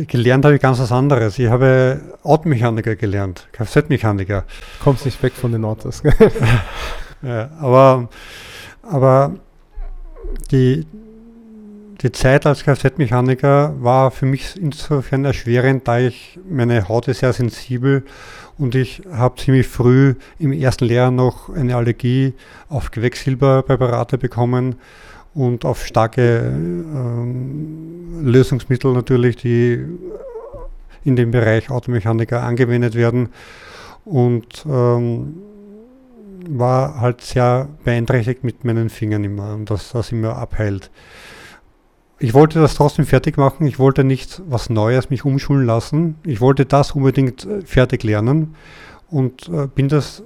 [0.06, 1.38] Gelernt habe ich ganz was anderes.
[1.38, 4.44] Ich habe Automechaniker gelernt, Kfz-Mechaniker.
[4.82, 6.02] Kommst nicht weg von den Autos.
[7.22, 8.08] ja, aber,
[8.82, 9.34] aber
[10.50, 10.86] die,
[12.02, 17.32] die Zeit als Kfz-Mechaniker war für mich insofern erschwerend, da ich meine Haut ist sehr
[17.32, 18.04] sensibel
[18.58, 22.34] und ich habe ziemlich früh im ersten Lehrjahr noch eine Allergie
[22.68, 24.76] auf Quecksilberpräparate bekommen
[25.34, 29.84] und auf starke ähm, Lösungsmittel natürlich, die
[31.04, 33.30] in dem Bereich Automechaniker angewendet werden
[34.04, 35.34] und ähm,
[36.48, 40.90] war halt sehr beeinträchtigt mit meinen Fingern immer und dass das immer abheilt.
[42.18, 43.66] Ich wollte das trotzdem fertig machen.
[43.66, 46.16] Ich wollte nicht was Neues mich umschulen lassen.
[46.24, 48.54] Ich wollte das unbedingt äh, fertig lernen
[49.10, 50.22] und äh, bin das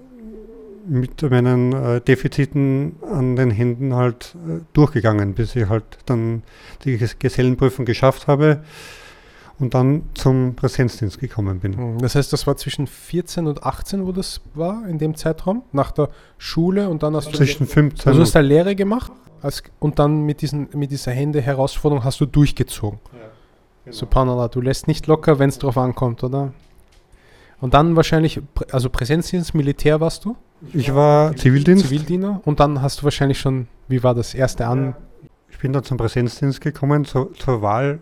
[0.88, 6.42] mit meinen äh, Defiziten an den Händen halt äh, durchgegangen, bis ich halt dann
[6.84, 8.62] die Gesellenprüfung geschafft habe
[9.58, 11.76] und dann zum Präsenzdienst gekommen bin.
[11.76, 15.62] Hm, das heißt, das war zwischen 14 und 18, wo das war, in dem Zeitraum,
[15.72, 17.36] nach der Schule und dann hast du...
[17.36, 21.12] Zwischen 15 Also hast du eine Lehre gemacht als, und dann mit, diesen, mit dieser
[21.12, 23.00] Hände-Herausforderung hast du durchgezogen.
[23.12, 23.18] Ja,
[23.84, 23.96] genau.
[23.96, 26.52] Subhanallah, du lässt nicht locker, wenn es drauf ankommt, oder?
[27.60, 30.36] Und dann wahrscheinlich, also Präsenzdienst, Militär warst du?
[30.72, 31.86] Ich war Zivildienst.
[31.86, 32.40] Zivildiener.
[32.44, 34.94] Und dann hast du wahrscheinlich schon, wie war das erste an?
[35.50, 38.00] Ich bin dann zum Präsenzdienst gekommen, zur, zur Wahl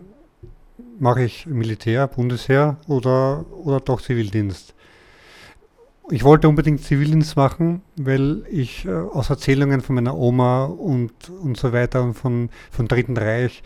[0.99, 4.73] mache ich Militär, Bundesheer oder, oder doch Zivildienst.
[6.11, 11.57] Ich wollte unbedingt Zivildienst machen, weil ich äh, aus Erzählungen von meiner Oma und, und
[11.57, 13.63] so weiter und von, vom Dritten Reich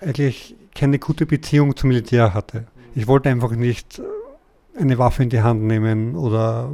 [0.00, 2.66] eigentlich keine gute Beziehung zum Militär hatte.
[2.94, 6.70] Ich wollte einfach nicht äh, eine Waffe in die Hand nehmen oder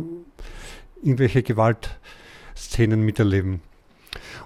[1.02, 3.60] irgendwelche Gewaltszenen miterleben.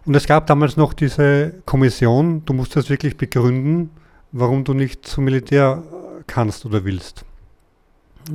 [0.04, 3.90] Und es gab damals noch diese Kommission, du musst das wirklich begründen,
[4.32, 5.82] warum du nicht zum Militär
[6.26, 7.24] kannst oder willst.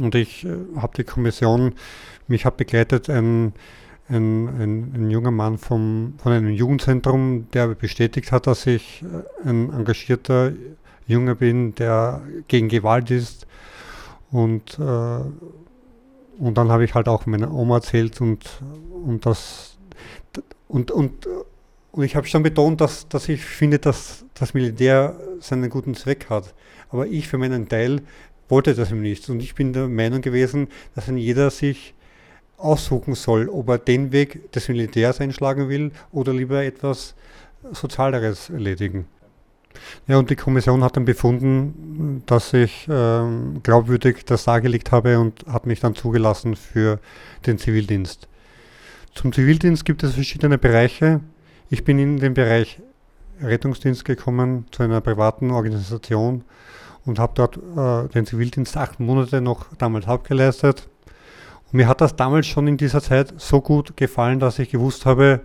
[0.01, 1.73] Und ich äh, habe die Kommission,
[2.27, 3.53] mich hat begleitet ein,
[4.07, 9.49] ein, ein, ein, junger Mann vom, von einem Jugendzentrum, der bestätigt hat, dass ich äh,
[9.49, 10.53] ein engagierter
[11.07, 13.47] Junge bin, der gegen Gewalt ist.
[14.31, 15.19] Und, äh,
[16.41, 18.61] und dann habe ich halt auch meiner Oma erzählt und,
[19.05, 19.77] und das
[20.67, 21.27] und, und
[21.91, 26.29] und ich habe schon betont, dass, dass ich finde, dass das Militär seinen guten Zweck
[26.29, 26.53] hat.
[26.89, 28.01] Aber ich für meinen Teil
[28.47, 29.29] wollte das nicht.
[29.29, 31.93] Und ich bin der Meinung gewesen, dass ein jeder sich
[32.57, 37.15] aussuchen soll, ob er den Weg des Militärs einschlagen will oder lieber etwas
[37.71, 39.05] Sozialeres erledigen.
[40.07, 45.45] Ja, und die Kommission hat dann befunden, dass ich ähm, glaubwürdig das dargelegt habe und
[45.47, 46.99] hat mich dann zugelassen für
[47.45, 48.27] den Zivildienst.
[49.13, 51.21] Zum Zivildienst gibt es verschiedene Bereiche.
[51.69, 52.81] Ich bin in den Bereich
[53.41, 56.43] Rettungsdienst gekommen, zu einer privaten Organisation
[57.05, 60.87] und habe dort äh, den Zivildienst acht Monate noch damals abgeleistet.
[61.65, 65.05] Und mir hat das damals schon in dieser Zeit so gut gefallen, dass ich gewusst
[65.05, 65.41] habe,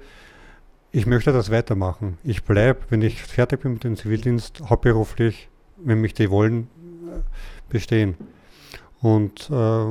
[0.92, 2.18] ich möchte das weitermachen.
[2.24, 6.68] Ich bleibe, wenn ich fertig bin mit dem Zivildienst, hauptberuflich, wenn mich die wollen,
[7.08, 7.20] äh,
[7.68, 8.14] bestehen.
[9.02, 9.84] Und äh,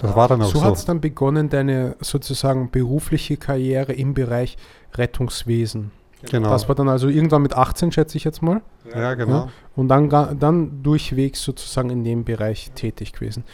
[0.00, 0.58] das war dann auch so.
[0.58, 4.56] So hat es dann begonnen, deine sozusagen berufliche Karriere im Bereich
[4.94, 5.90] Rettungswesen.
[6.30, 6.50] Genau.
[6.50, 8.60] Das war dann also irgendwann mit 18, schätze ich jetzt mal.
[8.92, 9.32] Ja, genau.
[9.32, 13.44] Ja, und dann, dann durchwegs sozusagen in dem Bereich tätig gewesen.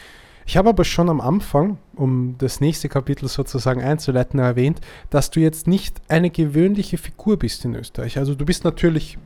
[0.45, 4.79] Ich habe aber schon am Anfang, um das nächste Kapitel sozusagen einzuleiten, erwähnt,
[5.09, 8.19] dass du jetzt nicht eine gewöhnliche Figur bist in Österreich.
[8.19, 9.17] Also du bist natürlich,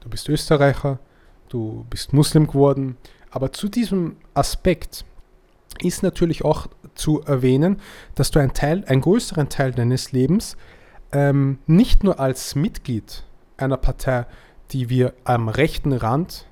[0.00, 1.00] du bist Österreicher,
[1.48, 2.96] du bist Muslim geworden,
[3.30, 5.04] aber zu diesem Aspekt
[5.82, 7.80] ist natürlich auch zu erwähnen,
[8.14, 10.56] dass du einen Teil, einen größeren Teil deines Lebens
[11.10, 13.24] ähm, nicht nur als Mitglied
[13.56, 14.26] einer Partei,
[14.70, 16.46] die wir am rechten Rand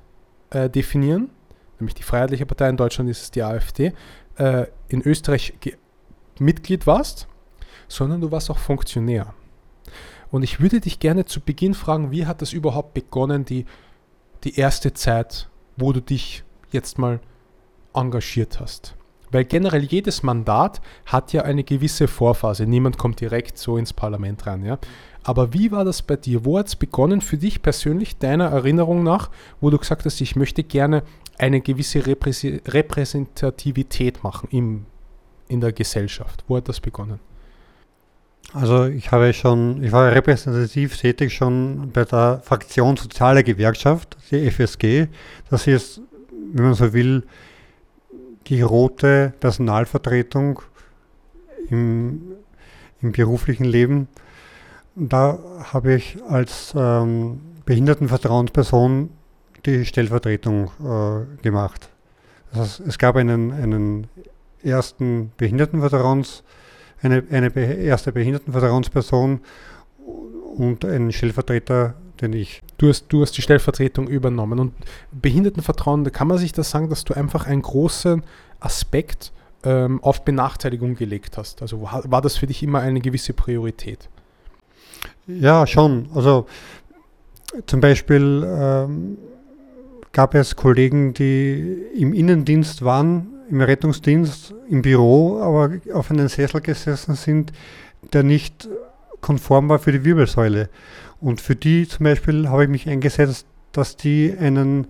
[0.50, 1.30] äh, definieren,
[1.83, 3.92] nämlich die Freiheitliche Partei, in Deutschland ist es die AfD,
[4.37, 5.53] äh, in Österreich
[6.38, 7.29] Mitglied warst,
[7.88, 9.35] sondern du warst auch Funktionär.
[10.31, 13.66] Und ich würde dich gerne zu Beginn fragen, wie hat das überhaupt begonnen, die,
[14.45, 17.21] die erste Zeit, wo du dich jetzt mal
[17.92, 18.95] engagiert hast?
[19.31, 22.66] Weil generell jedes Mandat hat ja eine gewisse Vorphase.
[22.66, 24.64] Niemand kommt direkt so ins Parlament rein.
[24.64, 24.79] Ja?
[25.24, 26.44] Aber wie war das bei dir?
[26.44, 29.30] Wo hat es begonnen für dich persönlich, deiner Erinnerung nach,
[29.61, 31.02] wo du gesagt hast, ich möchte gerne
[31.38, 34.87] eine gewisse Repräsentativität machen im,
[35.48, 36.42] in der Gesellschaft?
[36.48, 37.20] Wo hat das begonnen?
[38.52, 44.50] Also ich habe schon, ich war repräsentativ tätig schon bei der Fraktion Soziale Gewerkschaft, die
[44.50, 45.06] FSG.
[45.48, 46.02] Das ist,
[46.52, 47.22] wenn man so will,
[48.48, 50.61] die rote Personalvertretung
[51.70, 52.32] im,
[53.00, 54.08] im beruflichen Leben.
[54.94, 55.38] Da
[55.72, 59.11] habe ich als ähm, Behindertenvertrauensperson
[59.64, 61.88] die Stellvertretung äh, gemacht.
[62.50, 64.07] Das heißt, es gab einen, einen
[64.62, 66.42] ersten Behindertenvertrauens,
[67.00, 69.40] eine, eine erste Behindertenvertrauensperson
[70.57, 72.62] und einen Stellvertreter, den ich.
[72.76, 74.59] Du hast, du hast die Stellvertretung übernommen.
[74.59, 74.74] Und
[75.11, 78.22] Behindertenvertrauen, da kann man sich das sagen, dass du einfach einen großen
[78.61, 79.33] Aspekt
[79.64, 81.62] ähm, auf Benachteiligung gelegt hast.
[81.62, 84.09] Also war, war das für dich immer eine gewisse Priorität?
[85.26, 86.08] Ja, schon.
[86.14, 86.46] Also
[87.66, 89.18] zum Beispiel ähm,
[90.12, 96.60] gab es Kollegen, die im Innendienst waren, im Rettungsdienst, im Büro, aber auf einen Sessel
[96.60, 97.52] gesessen sind,
[98.12, 98.68] der nicht
[99.20, 100.68] konform war für die Wirbelsäule.
[101.20, 104.88] Und für die zum Beispiel habe ich mich eingesetzt, dass die einen,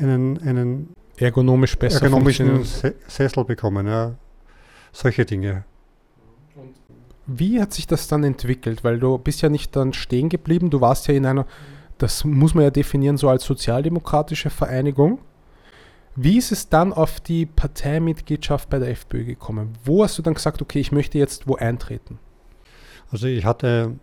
[0.00, 0.88] einen, einen
[1.18, 2.64] ergonomisch besser ergonomischen
[3.06, 3.86] Sessel bekommen.
[3.86, 4.14] Ja.
[4.92, 5.64] Solche Dinge.
[7.26, 8.84] Wie hat sich das dann entwickelt?
[8.84, 11.46] Weil du bist ja nicht dann stehen geblieben, du warst ja in einer,
[11.98, 15.18] das muss man ja definieren, so als sozialdemokratische Vereinigung.
[16.14, 19.74] Wie ist es dann auf die Parteimitgliedschaft bei der FPÖ gekommen?
[19.84, 22.18] Wo hast du dann gesagt, okay, ich möchte jetzt wo eintreten?
[23.10, 23.98] Also ich hatte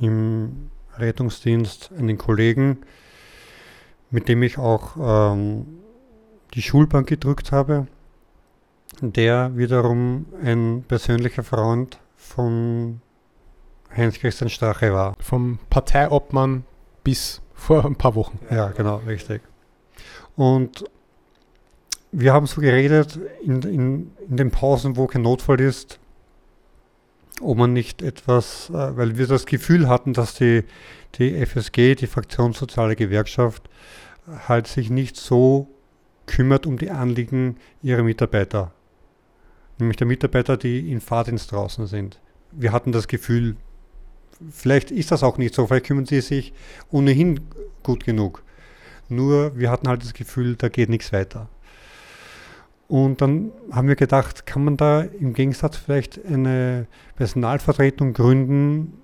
[0.00, 2.78] im Rettungsdienst einen Kollegen,
[4.10, 4.96] mit dem ich auch
[5.34, 5.66] ähm,
[6.54, 7.86] die Schulbank gedrückt habe,
[9.00, 13.00] der wiederum ein persönlicher Freund von
[13.94, 15.14] Heinz-Christian Strache war.
[15.20, 16.64] Vom Parteiobmann
[17.04, 18.38] bis vor ein paar Wochen.
[18.50, 19.42] Ja, genau, richtig.
[20.34, 20.84] Und
[22.12, 25.98] wir haben so geredet in, in, in den Pausen, wo kein Notfall ist,
[27.40, 30.64] ob man nicht etwas, äh, weil wir das Gefühl hatten, dass die,
[31.16, 33.68] die FSG, die Fraktion Soziale Gewerkschaft,
[34.48, 35.68] halt sich nicht so
[36.26, 38.72] kümmert um die Anliegen ihrer Mitarbeiter.
[39.78, 42.20] Nämlich der Mitarbeiter, die in Fahrdienst draußen sind.
[42.52, 43.56] Wir hatten das Gefühl,
[44.50, 46.52] vielleicht ist das auch nicht so, vielleicht kümmern sie sich
[46.90, 47.40] ohnehin
[47.82, 48.42] gut genug.
[49.08, 51.48] Nur wir hatten halt das Gefühl, da geht nichts weiter.
[52.88, 56.86] Und dann haben wir gedacht, kann man da im Gegensatz vielleicht eine
[57.16, 58.94] Personalvertretung gründen,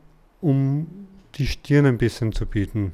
[0.41, 0.87] um
[1.35, 2.93] die Stirn ein bisschen zu bieten.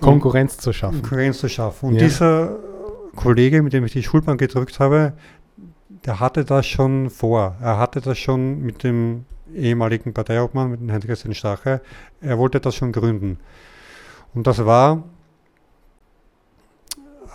[0.00, 1.02] Konkurrenz zu schaffen.
[1.02, 1.90] Konkurrenz zu schaffen.
[1.90, 2.00] Und ja.
[2.00, 2.56] dieser
[3.16, 5.12] Kollege, mit dem ich die Schulbank gedrückt habe,
[6.04, 7.56] der hatte das schon vor.
[7.60, 11.80] Er hatte das schon mit dem ehemaligen Parteiobmann, mit dem Heinz-Christian Strache,
[12.20, 13.38] er wollte das schon gründen.
[14.34, 15.04] Und das war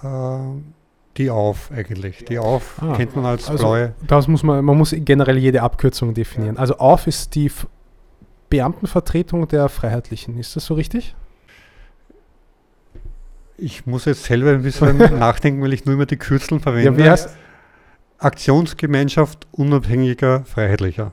[0.04, 0.62] äh,
[1.18, 2.26] die Auf eigentlich.
[2.26, 3.94] Die Auf ah, kennt man als also blaue.
[4.06, 6.58] Das muss man, man muss generell jede Abkürzung definieren.
[6.58, 7.52] Also Auf ist die
[8.50, 10.38] Beamtenvertretung der Freiheitlichen.
[10.38, 11.16] Ist das so richtig?
[13.58, 16.92] Ich muss jetzt selber ein bisschen nachdenken, weil ich nur immer die Kürzeln verwende.
[16.92, 17.30] Ja, wie heißt?
[18.20, 21.12] Aktionsgemeinschaft unabhängiger Freiheitlicher.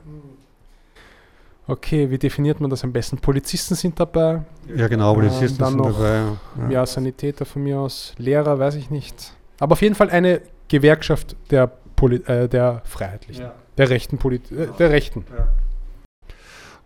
[1.69, 3.17] Okay, wie definiert man das am besten?
[3.17, 4.41] Polizisten sind dabei.
[4.73, 6.21] Ja, genau, Polizisten äh, sind noch, dabei.
[6.61, 6.69] Ja.
[6.69, 9.33] ja, Sanitäter von mir aus, Lehrer, weiß ich nicht.
[9.59, 13.53] Aber auf jeden Fall eine Gewerkschaft der, Poli äh, der Freiheitlichen, ja.
[13.77, 15.25] der rechten Polit äh, der Rechten.
[15.37, 15.47] Ja.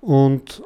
[0.02, 0.64] Und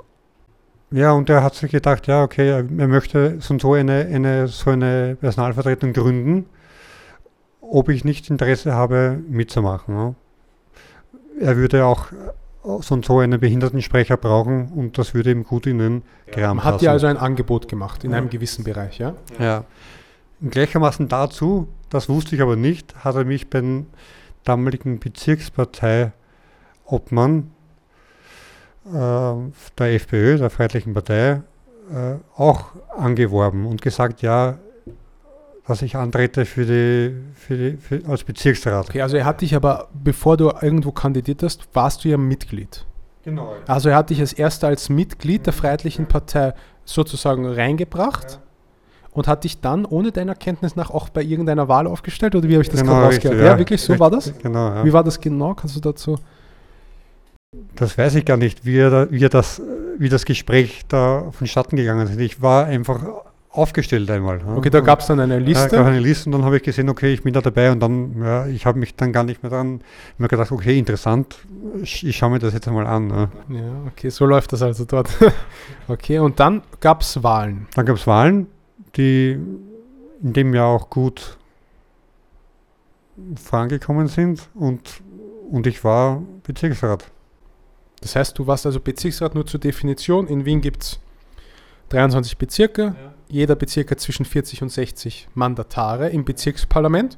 [0.91, 5.17] ja, und er hat sich gedacht, ja, okay, er möchte so eine, eine, so eine
[5.19, 6.45] Personalvertretung gründen,
[7.69, 9.95] ob ich nicht Interesse habe, mitzumachen.
[9.95, 10.13] Ja.
[11.39, 12.07] Er würde auch
[12.81, 16.73] so und so einen Behindertensprecher brauchen und das würde ihm gut in den Kram passen.
[16.73, 18.17] Hat ja also ein Angebot gemacht in ja.
[18.17, 19.13] einem gewissen Bereich, ja?
[19.39, 19.65] Ja.
[20.41, 23.87] Gleichermaßen dazu, das wusste ich aber nicht, hat er mich beim
[24.43, 27.51] damaligen Bezirkspartei-Obmann
[28.85, 29.33] äh,
[29.77, 31.41] der FPÖ, der Freiheitlichen Partei,
[31.91, 34.57] äh, auch angeworben und gesagt, ja,
[35.67, 38.89] dass ich antrete für die, für die für, als Bezirksrat.
[38.89, 42.85] Okay, also er hat dich aber, bevor du irgendwo kandidiert hast, warst du ja Mitglied.
[43.23, 43.55] Genau.
[43.67, 46.53] Also er hat dich als erster als Mitglied der Freiheitlichen Partei
[46.85, 48.33] sozusagen reingebracht.
[48.33, 48.45] Ja
[49.15, 52.53] und hat dich dann ohne deiner Kenntnis nach auch bei irgendeiner Wahl aufgestellt oder wie
[52.53, 53.39] habe ich das genau, gerade rausgehört?
[53.39, 53.45] Ja.
[53.45, 53.57] ja.
[53.57, 54.33] wirklich so war das?
[54.43, 54.85] Genau, ja.
[54.85, 55.53] Wie war das genau?
[55.53, 56.19] Kannst du dazu?
[57.75, 59.61] Das weiß ich gar nicht, wie, er, wie, er das,
[59.97, 62.19] wie das Gespräch da vonstatten gegangen ist.
[62.19, 63.05] Ich war einfach
[63.57, 64.41] aufgestellt einmal.
[64.55, 65.75] Okay, da gab es dann eine Liste.
[65.75, 67.79] Ja, gab eine Liste und dann habe ich gesehen, okay, ich bin da dabei und
[67.79, 69.81] dann, ja, ich habe mich dann gar nicht mehr dran,
[70.17, 71.37] mir gedacht, okay, interessant,
[71.81, 73.09] ich, ich schaue mir das jetzt einmal an.
[73.09, 73.29] Ja.
[73.49, 75.09] ja, okay, so läuft das also dort.
[75.87, 77.67] okay, und dann gab es Wahlen.
[77.75, 78.47] Dann gab es Wahlen
[78.95, 79.39] die
[80.21, 81.37] in dem Jahr auch gut
[83.35, 85.01] vorangekommen sind und,
[85.49, 87.05] und ich war Bezirksrat.
[88.01, 90.27] Das heißt, du warst also Bezirksrat nur zur Definition.
[90.27, 90.99] In Wien gibt es
[91.89, 93.13] 23 Bezirke, ja.
[93.27, 97.17] Jeder Bezirk hat zwischen 40 und 60 Mandatare im Bezirksparlament.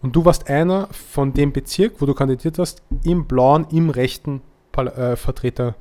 [0.00, 4.42] Und du warst einer von dem Bezirk, wo du kandidiert hast, im blauen, im rechten
[4.72, 5.76] FPÖ-Vertreter.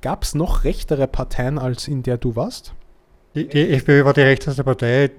[0.00, 2.74] Gab es noch rechtere Parteien, als in der du warst?
[3.34, 5.10] Die, die FPÖ war die rechteste Partei.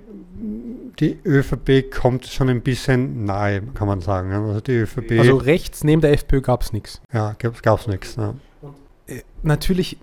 [0.99, 4.32] Die ÖVP kommt schon ein bisschen nahe, kann man sagen.
[4.32, 5.20] Also die ÖVP.
[5.20, 7.01] Also rechts neben der FPÖ gab es nichts.
[7.14, 8.16] Ja, gab es nichts.
[8.16, 8.34] Ja.
[9.05, 9.97] Äh, natürlich,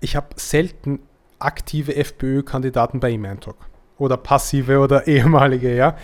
[0.00, 1.00] ich habe selten
[1.38, 3.56] aktive FPÖ-Kandidaten bei E-Talk.
[3.98, 5.96] Oder passive oder ehemalige, ja.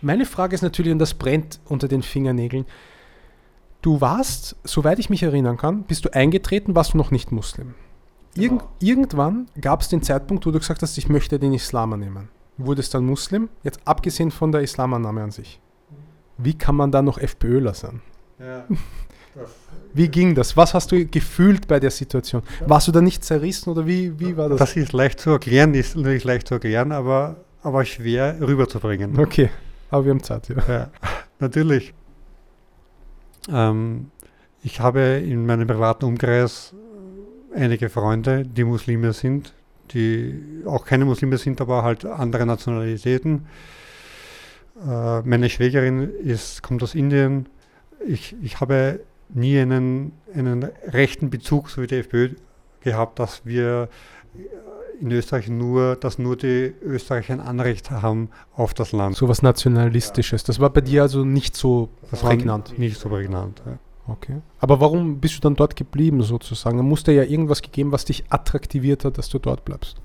[0.00, 2.66] Meine Frage ist natürlich, und das brennt unter den Fingernägeln,
[3.82, 7.74] du warst, soweit ich mich erinnern kann, bist du eingetreten, warst du noch nicht Muslim.
[8.34, 8.72] Irgend, genau.
[8.80, 12.28] Irgendwann gab es den Zeitpunkt, wo du gesagt hast, ich möchte den Islam annehmen.
[12.58, 15.60] Wurdest dann Muslim, jetzt abgesehen von der Islamannahme an sich.
[16.38, 18.02] Wie kann man da noch FPÖler sein?
[18.38, 18.66] Ja,
[19.92, 20.56] wie ging das?
[20.56, 22.42] Was hast du gefühlt bei der Situation?
[22.66, 24.58] Warst du da nicht zerrissen oder wie, wie war das?
[24.58, 29.18] Das ist leicht zu erklären, ist natürlich leicht zu erklären, aber, aber schwer rüberzubringen.
[29.18, 29.48] Okay,
[29.90, 30.56] aber wir haben Zeit, ja.
[30.68, 30.90] ja
[31.38, 31.94] natürlich.
[33.48, 34.10] Ähm,
[34.62, 36.74] ich habe in meinem privaten Umkreis
[37.54, 39.54] einige Freunde, die Muslime sind,
[39.92, 43.46] die auch keine Muslime sind, aber halt andere Nationalitäten.
[44.86, 47.48] Äh, meine Schwägerin ist, kommt aus Indien.
[48.06, 52.30] Ich, ich habe nie einen, einen rechten Bezug, so wie die FPÖ,
[52.80, 53.88] gehabt, dass wir
[55.00, 59.16] in Österreich nur, dass nur die Österreicher ein Anrecht haben auf das Land.
[59.16, 60.44] So was Nationalistisches.
[60.44, 62.78] Das war bei dir also nicht so das prägnant.
[62.78, 63.62] Nicht so prägnant.
[63.66, 63.78] Ja.
[64.08, 64.40] Okay.
[64.60, 66.76] Aber warum bist du dann dort geblieben sozusagen?
[66.76, 70.00] Da musste ja irgendwas gegeben, was dich attraktiviert hat, dass du dort bleibst.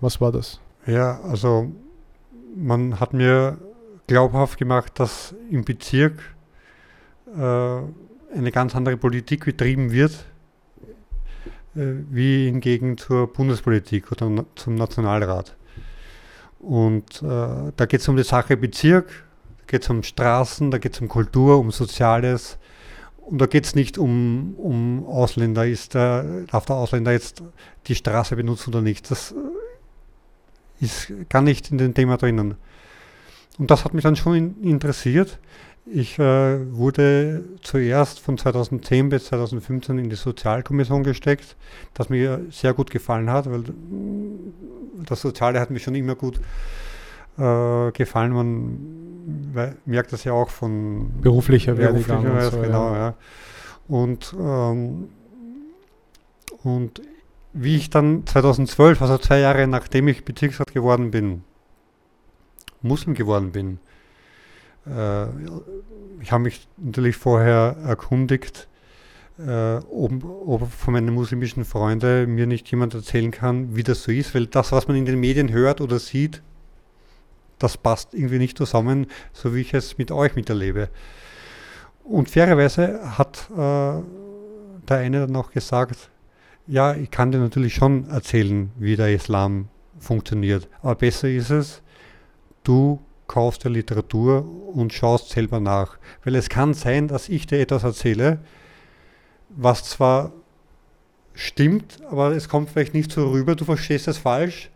[0.00, 0.60] Was war das?
[0.86, 1.70] Ja, also
[2.56, 3.58] man hat mir
[4.06, 6.20] glaubhaft gemacht, dass im Bezirk
[7.36, 7.80] äh,
[8.34, 10.12] eine ganz andere Politik betrieben wird,
[11.74, 15.56] äh, wie hingegen zur Bundespolitik oder zum Nationalrat.
[16.58, 19.24] Und äh, da geht es um die Sache Bezirk,
[19.58, 22.58] da geht es um Straßen, da geht es um Kultur, um Soziales.
[23.18, 27.42] Und da geht es nicht um, um Ausländer, ist der, darf der Ausländer jetzt
[27.86, 29.10] die Straße benutzen oder nicht.
[29.10, 32.56] Das äh, ist gar nicht in dem Thema drinnen.
[33.58, 35.38] Und das hat mich dann schon in, interessiert.
[35.86, 41.56] Ich äh, wurde zuerst von 2010 bis 2015 in die Sozialkommission gesteckt,
[41.94, 43.64] das mir sehr gut gefallen hat, weil
[45.06, 46.40] das Soziale hat mir schon immer gut
[47.38, 48.32] äh, gefallen.
[48.32, 52.22] Man merkt das ja auch von beruflicher Werdegang.
[52.22, 52.98] Beruflicher so, genau, ja.
[52.98, 53.14] ja.
[53.88, 55.08] Und, ähm,
[56.62, 57.02] und
[57.52, 61.42] wie ich dann 2012, also zwei Jahre nachdem ich Bezirksrat geworden bin,
[62.82, 63.78] Muslim geworden bin,
[64.86, 65.24] äh,
[66.20, 68.68] ich habe mich natürlich vorher erkundigt,
[69.38, 74.12] äh, ob, ob, von meinen muslimischen Freunden mir nicht jemand erzählen kann, wie das so
[74.12, 76.42] ist, weil das, was man in den Medien hört oder sieht,
[77.58, 80.88] das passt irgendwie nicht zusammen, so wie ich es mit euch miterlebe.
[82.04, 84.02] Und fairerweise hat äh,
[84.88, 86.10] der eine dann auch gesagt,
[86.66, 89.68] ja, ich kann dir natürlich schon erzählen, wie der Islam
[89.98, 91.82] funktioniert, aber besser ist es,
[92.64, 93.00] du
[93.30, 95.98] kaufst dir Literatur und schaust selber nach.
[96.24, 98.40] Weil es kann sein, dass ich dir etwas erzähle,
[99.50, 100.32] was zwar
[101.32, 104.70] stimmt, aber es kommt vielleicht nicht so rüber, du verstehst es falsch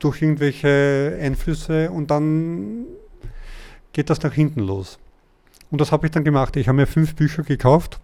[0.00, 2.86] durch irgendwelche Einflüsse und dann
[3.92, 4.98] geht das nach hinten los.
[5.70, 6.56] Und das habe ich dann gemacht.
[6.56, 8.00] Ich habe mir fünf Bücher gekauft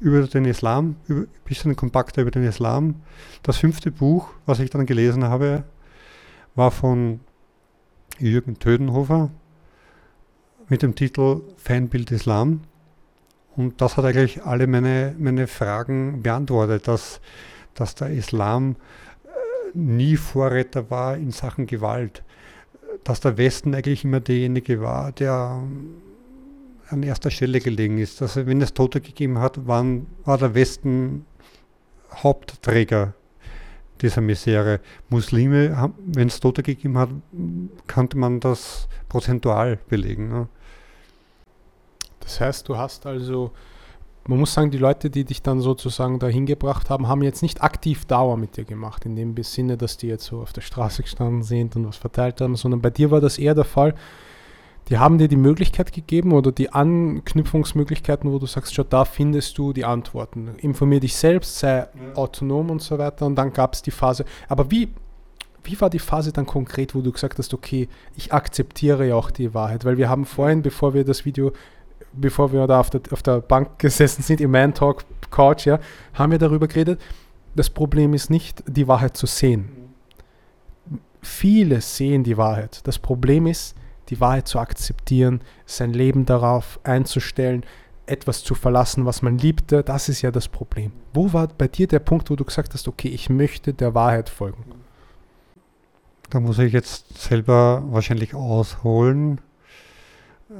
[0.00, 3.02] über den Islam, ein bisschen kompakter über den Islam.
[3.44, 5.62] Das fünfte Buch, was ich dann gelesen habe,
[6.56, 7.20] war von
[8.18, 9.30] Jürgen Tödenhofer
[10.68, 12.62] mit dem Titel Feinbild Islam.
[13.56, 17.20] Und das hat eigentlich alle meine, meine Fragen beantwortet, dass,
[17.74, 18.76] dass der Islam
[19.74, 22.22] nie Vorreiter war in Sachen Gewalt,
[23.04, 25.62] dass der Westen eigentlich immer derjenige war, der
[26.88, 28.20] an erster Stelle gelegen ist.
[28.20, 31.26] Dass wenn es Tote gegeben hat, waren, war der Westen
[32.12, 33.14] Hauptträger
[34.02, 34.80] dieser Misere.
[35.08, 37.10] Muslime, wenn es Tote gegeben hat,
[37.86, 40.28] konnte man das prozentual belegen.
[40.28, 40.48] Ne?
[42.20, 43.52] Das heißt, du hast also
[44.28, 47.62] man muss sagen, die Leute, die dich dann sozusagen dahin gebracht haben, haben jetzt nicht
[47.62, 51.02] aktiv Dauer mit dir gemacht, in dem Sinne, dass die jetzt so auf der Straße
[51.02, 53.94] gestanden sind und was verteilt haben, sondern bei dir war das eher der Fall,
[54.88, 59.58] die haben dir die Möglichkeit gegeben oder die Anknüpfungsmöglichkeiten, wo du sagst, schau, da findest
[59.58, 60.50] du die Antworten.
[60.58, 61.88] Informier dich selbst, sei ja.
[62.14, 63.26] autonom und so weiter.
[63.26, 64.24] Und dann gab es die Phase.
[64.48, 64.88] Aber wie,
[65.64, 69.32] wie war die Phase dann konkret, wo du gesagt hast, okay, ich akzeptiere ja auch
[69.32, 69.84] die Wahrheit?
[69.84, 71.52] Weil wir haben vorhin, bevor wir das Video
[72.16, 75.78] bevor wir da auf der, auf der Bank gesessen sind, im Man Talk Couch, ja,
[76.14, 77.00] haben wir darüber geredet.
[77.54, 79.68] Das Problem ist nicht, die Wahrheit zu sehen.
[81.22, 82.80] Viele sehen die Wahrheit.
[82.84, 83.75] Das Problem ist,
[84.08, 87.64] die Wahrheit zu akzeptieren, sein Leben darauf einzustellen,
[88.06, 90.92] etwas zu verlassen, was man liebte, das ist ja das Problem.
[91.12, 94.28] Wo war bei dir der Punkt, wo du gesagt hast, okay, ich möchte der Wahrheit
[94.28, 94.64] folgen?
[96.30, 99.40] Da muss ich jetzt selber wahrscheinlich ausholen.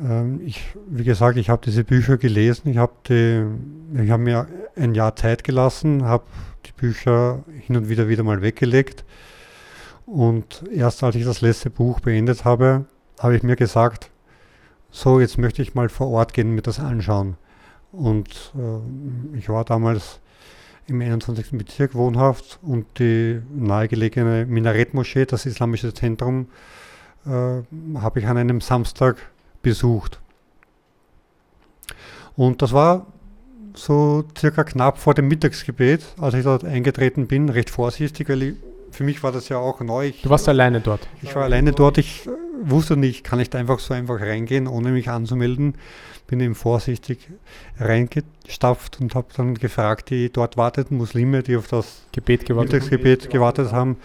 [0.03, 2.69] Ähm, ich, wie gesagt, ich habe diese Bücher gelesen.
[2.69, 2.93] Ich habe
[4.09, 6.25] hab mir ein Jahr Zeit gelassen, habe
[6.67, 9.05] die Bücher hin und wieder wieder mal weggelegt.
[10.05, 12.87] Und erst als ich das letzte Buch beendet habe,
[13.19, 14.11] habe ich mir gesagt,
[14.91, 17.37] so, jetzt möchte ich mal vor Ort gehen mir das anschauen.
[17.93, 20.21] Und äh, ich war damals
[20.87, 21.51] im 21.
[21.53, 26.49] Bezirk wohnhaft und die nahegelegene Minarettmoschee, das islamische Zentrum,
[27.27, 29.17] äh, habe ich an einem Samstag
[29.63, 30.21] besucht.
[32.37, 33.07] Und das war
[33.75, 38.55] so circa knapp vor dem Mittagsgebet, als ich dort eingetreten bin, recht vorsichtig, weil ich,
[38.97, 40.09] für mich war das ja auch neu.
[40.09, 41.07] Ich, du warst alleine dort?
[41.23, 41.99] Ich war alleine dort.
[41.99, 42.29] Ich
[42.63, 45.75] wusste nicht, kann ich da einfach so einfach reingehen, ohne mich anzumelden.
[46.27, 47.29] Bin eben vorsichtig
[47.79, 53.31] reingestapft und habe dann gefragt, die dort warteten Muslime, die auf das Gebet gewartet, Mittagsgebet
[53.31, 53.99] gewartet haben.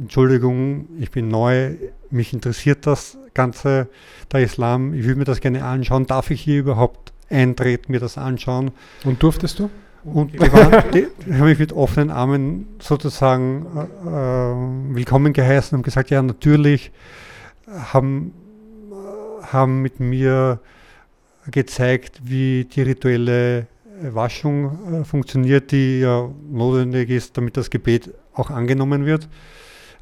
[0.00, 1.76] Entschuldigung, ich bin neu,
[2.10, 3.88] mich interessiert das Ganze,
[4.32, 6.06] der Islam, ich will mir das gerne anschauen.
[6.06, 8.72] Darf ich hier überhaupt eintreten, mir das anschauen?
[9.04, 9.70] Und durftest du?
[10.04, 10.32] Und
[10.94, 16.22] die, die, haben mich mit offenen Armen sozusagen äh, äh willkommen geheißen und gesagt, ja
[16.22, 16.92] natürlich,
[17.92, 18.32] haben,
[19.42, 20.60] haben mit mir
[21.50, 23.66] gezeigt, wie die rituelle
[24.00, 29.28] Waschung äh, funktioniert, die ja notwendig ist, damit das Gebet auch angenommen wird.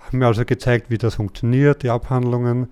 [0.00, 2.68] Haben mir also gezeigt, wie das funktioniert, die Abhandlungen,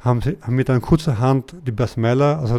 [0.00, 2.58] haben, sie, haben mir dann kurzerhand die Basmala, also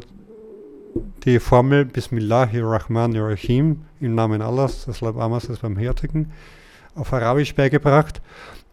[1.24, 6.32] die Formel Bismillahirrahmanirrahim im Namen Allahs, des Labamas, des Barmherzigen,
[6.96, 8.22] auf Arabisch beigebracht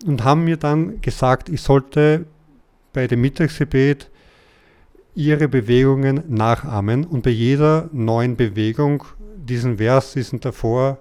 [0.06, 2.26] und haben mir dann gesagt, ich sollte
[2.92, 4.10] bei dem Mittagsgebet
[5.14, 9.04] ihre Bewegungen nachahmen und bei jeder neuen Bewegung
[9.36, 10.98] diesen Vers, diesen davor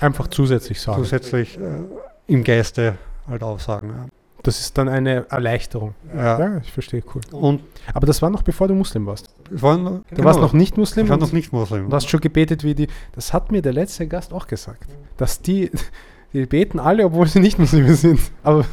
[0.00, 1.02] einfach zusätzlich sagen.
[1.02, 1.84] Zusätzlich äh,
[2.26, 2.96] im Geiste
[3.28, 4.10] halt aufsagen.
[4.42, 5.94] Das ist dann eine Erleichterung.
[6.14, 7.22] Ja, ja ich verstehe, cool.
[7.32, 7.62] Und
[7.92, 9.28] Aber das war noch bevor du Muslim warst.
[9.50, 11.06] War noch, du genau, warst noch nicht Muslim?
[11.06, 11.90] Ich war noch nicht Muslim.
[11.90, 12.86] Du hast schon gebetet wie die.
[13.12, 14.86] Das hat mir der letzte Gast auch gesagt.
[15.16, 15.70] Dass die,
[16.32, 18.20] die beten alle, obwohl sie nicht Muslime sind.
[18.42, 18.64] Aber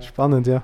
[0.00, 0.62] spannend, ja.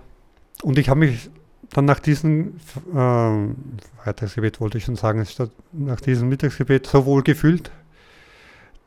[0.62, 1.30] Und ich habe mich
[1.72, 2.54] dann nach diesem
[2.94, 3.54] äh,
[4.02, 5.24] Freitagsgebet, wollte ich schon sagen,
[5.72, 7.70] nach diesem Mittagsgebet so wohl gefühlt,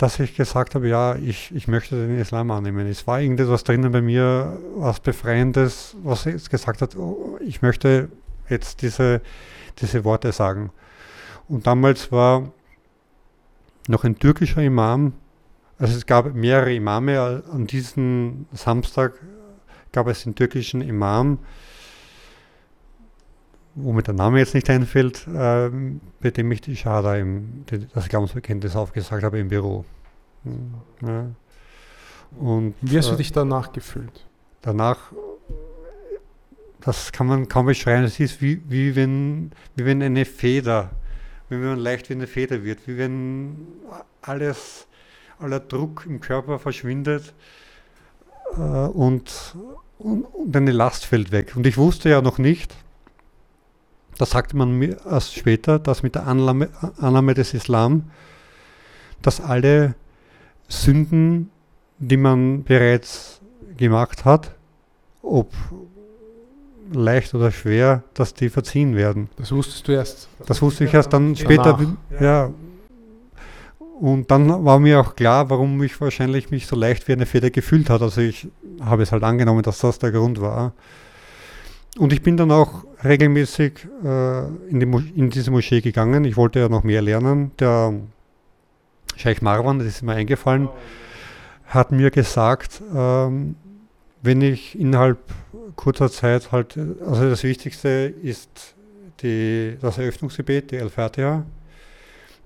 [0.04, 2.86] dass ich gesagt habe, ja, ich, ich möchte den Islam annehmen.
[2.88, 8.10] Es war irgendetwas drinnen bei mir, was Befreiendes, was jetzt gesagt hat, oh, ich möchte
[8.50, 9.22] jetzt diese,
[9.80, 10.74] diese Worte sagen.
[11.48, 12.52] Und damals war
[13.88, 15.14] noch ein türkischer Imam,
[15.80, 19.14] also es gab mehrere Imame, an diesem Samstag
[19.94, 21.40] gab es den türkischen Imam,
[23.76, 25.70] wo mir der Name jetzt nicht einfällt, äh,
[26.22, 29.86] bei dem ich die Schada, im, das Glaubensbekenntnis aufgesagt habe im Büro.
[30.44, 31.26] Hm, ja.
[32.40, 34.26] Und, Wie hast du äh, dich danach gefühlt?
[34.62, 35.12] Danach,
[36.82, 40.92] das kann man kaum beschreiben, es ist wie, wie, wenn, wie wenn eine Feder,
[41.50, 43.68] wie wenn man leicht wie eine Feder wird, wie wenn
[44.22, 44.88] alles,
[45.40, 47.34] aller Druck im Körper verschwindet
[48.56, 49.56] äh, und,
[50.00, 51.56] und, und eine Last fällt weg.
[51.56, 52.74] Und ich wusste ja noch nicht,
[54.18, 58.12] das sagte man mir erst später, dass mit der Annahme, Annahme des Islam,
[59.22, 59.96] dass alle
[60.68, 61.50] Sünden,
[62.00, 63.42] die man bereits
[63.78, 64.56] gemacht hat,
[65.22, 65.52] ob
[66.92, 69.30] leicht oder schwer, dass die verziehen werden.
[69.38, 70.28] Das wusstest du erst.
[70.46, 71.80] Das wusste ich erst dann später.
[72.20, 72.52] Ja.
[74.00, 77.50] Und dann war mir auch klar, warum ich wahrscheinlich mich so leicht wie eine Feder
[77.50, 78.02] gefühlt hat.
[78.02, 78.48] Also ich
[78.82, 80.74] habe es halt angenommen, dass das der Grund war.
[81.98, 86.26] Und ich bin dann auch regelmäßig äh, in, die in, diese Moschee gegangen.
[86.26, 87.52] Ich wollte ja noch mehr lernen.
[87.60, 87.94] Der
[89.16, 90.70] Scheich Marwan, das ist mir eingefallen,
[91.66, 93.56] hat mir gesagt, ähm,
[94.24, 95.20] wenn ich innerhalb
[95.76, 98.76] kurzer Zeit halt, also das Wichtigste ist
[99.22, 101.46] die, das Eröffnungsgebet, die Al-Fatiha.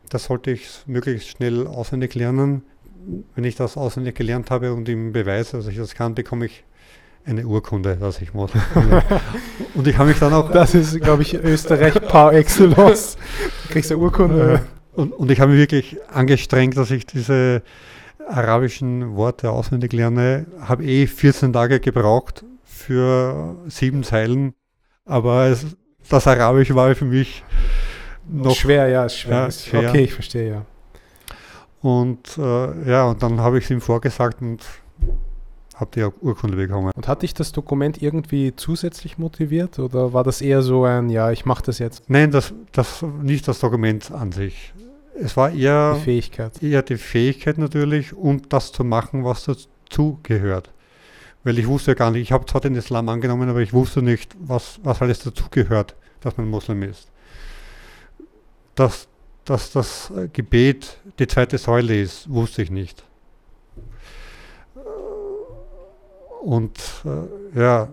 [0.10, 2.64] Das sollte ich möglichst schnell auswendig lernen.
[3.36, 6.64] Wenn ich das auswendig gelernt habe und im Beweis, also ich das kann, bekomme ich
[7.28, 8.52] eine Urkunde, dass ich muss.
[9.76, 10.50] und ich habe mich dann auch.
[10.52, 13.18] Das ist, glaube ich, Österreich par excellence.
[13.68, 14.62] Du kriegst eine Urkunde.
[14.94, 17.62] Und, und ich habe mich wirklich angestrengt, dass ich diese
[18.28, 20.48] arabischen Worte auswendig lerne.
[20.62, 24.54] Habe eh 14 Tage gebraucht für sieben Zeilen,
[25.06, 25.66] aber es,
[26.10, 27.44] das Arabisch war für mich
[28.30, 29.36] noch schwer, ja, schwer.
[29.36, 29.90] Ja, schwer.
[29.90, 30.66] Okay, ich verstehe, ja.
[31.82, 34.66] Und äh, ja, und dann habe ich es ihm vorgesagt und
[35.80, 36.92] habt ihr Urkunde bekommen.
[36.96, 41.32] Und hat dich das Dokument irgendwie zusätzlich motiviert oder war das eher so ein, ja,
[41.32, 42.10] ich mache das jetzt?
[42.10, 44.74] Nein, das, das nicht das Dokument an sich.
[45.20, 46.64] es war eher die Fähigkeit.
[46.64, 50.72] eher die Fähigkeit natürlich und das zu machen, was dazu gehört.
[51.44, 54.02] Weil ich wusste ja gar nicht, ich habe zwar den Islam angenommen, aber ich wusste
[54.02, 57.10] nicht, was, was alles dazugehört, dass man Muslim ist.
[58.76, 59.08] Dass,
[59.46, 63.04] dass das Gebet die zweite Säule ist, wusste ich nicht.
[66.42, 67.90] Und äh, ja,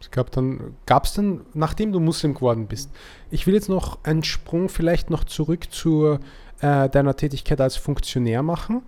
[0.00, 2.90] es gab dann, gab es dann, nachdem du Muslim geworden bist,
[3.30, 6.18] ich will jetzt noch einen Sprung vielleicht noch zurück zu
[6.60, 8.82] äh, deiner Tätigkeit als Funktionär machen.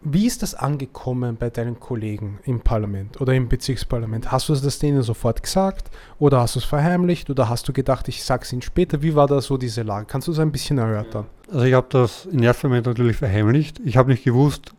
[0.00, 4.30] Wie ist das angekommen bei deinen Kollegen im Parlament oder im Bezirksparlament?
[4.30, 5.90] Hast du das denen sofort gesagt
[6.20, 9.02] oder hast du es verheimlicht oder hast du gedacht, ich sage es ihnen später?
[9.02, 10.06] Wie war da so diese Lage?
[10.06, 11.26] Kannst du es ein bisschen erörtern?
[11.50, 13.80] Also ich habe das in erster Moment natürlich verheimlicht.
[13.84, 14.72] Ich habe nicht gewusst,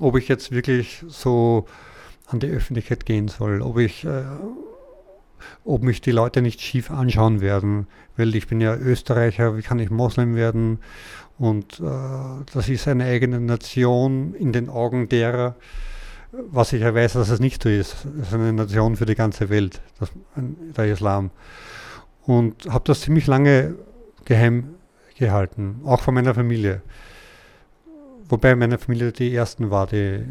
[0.00, 1.66] ob ich jetzt wirklich so
[2.26, 4.24] an die Öffentlichkeit gehen soll, ob ich, äh,
[5.64, 7.86] ob mich die Leute nicht schief anschauen werden,
[8.16, 10.78] weil ich bin ja Österreicher, wie kann ich Moslem werden?
[11.38, 15.56] Und äh, das ist eine eigene Nation in den Augen derer,
[16.32, 18.06] was ich ja weiß, dass es nicht so ist.
[18.20, 21.30] Es ist eine Nation für die ganze Welt, das, der Islam.
[22.26, 23.74] Und habe das ziemlich lange
[24.24, 24.74] geheim
[25.18, 26.82] gehalten, auch von meiner Familie.
[28.28, 30.24] Wobei meine Familie die ersten war, die,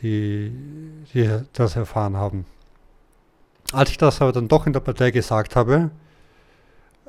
[0.00, 0.52] die,
[1.12, 2.46] die das erfahren haben.
[3.72, 5.90] Als ich das aber dann doch in der Partei gesagt habe,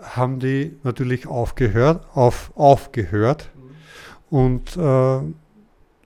[0.01, 3.49] haben die natürlich aufgehört, auf, aufgehört
[4.29, 5.19] und äh,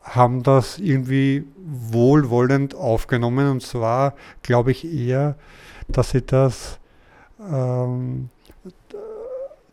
[0.03, 3.49] haben das irgendwie wohlwollend aufgenommen.
[3.49, 5.35] Und zwar glaube ich eher,
[5.87, 6.79] dass sie das,
[7.39, 8.29] ähm,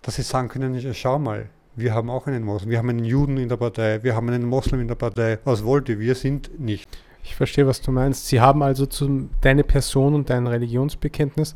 [0.03, 3.37] dass sie sagen können, schau mal, wir haben auch einen Moslem, wir haben einen Juden
[3.37, 5.39] in der Partei, wir haben einen Moslem in der Partei.
[5.45, 5.99] Was wollt ihr?
[5.99, 6.89] Wir sind nicht.
[7.22, 8.29] Ich verstehe, was du meinst.
[8.29, 11.55] Sie haben also zu, deine Person und dein Religionsbekenntnis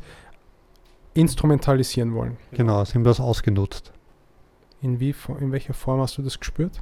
[1.13, 2.37] instrumentalisieren wollen.
[2.51, 3.91] Genau, sie haben das ausgenutzt.
[4.81, 6.81] In, wie, in welcher Form hast du das gespürt?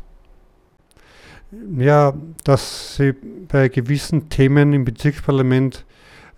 [1.77, 2.13] Ja,
[2.43, 3.13] dass sie
[3.47, 5.85] bei gewissen Themen im Bezirksparlament,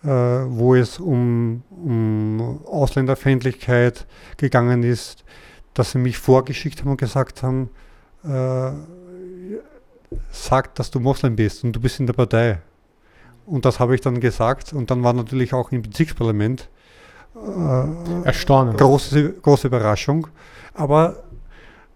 [0.04, 5.26] äh, wo es um, um Ausländerfeindlichkeit gegangen ist,
[5.74, 7.70] dass sie mich vorgeschickt haben und gesagt haben,
[8.24, 8.72] äh,
[10.32, 12.60] sag, dass du Moslem bist und du bist in der Partei.
[13.46, 16.70] Und das habe ich dann gesagt und dann war natürlich auch im Bezirksparlament
[17.36, 18.76] äh, Erstaunen.
[18.78, 20.28] Große, große Überraschung.
[20.74, 21.24] Aber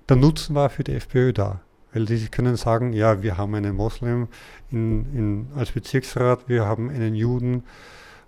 [0.10, 1.62] der Nutzen war für die FPÖ da.
[1.94, 4.28] Weil die können sagen, ja, wir haben einen Moslem
[4.72, 7.64] in, in, als Bezirksrat, wir haben einen Juden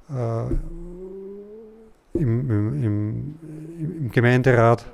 [0.09, 0.47] äh,
[2.13, 3.35] im, im, im,
[3.99, 4.85] im Gemeinderat.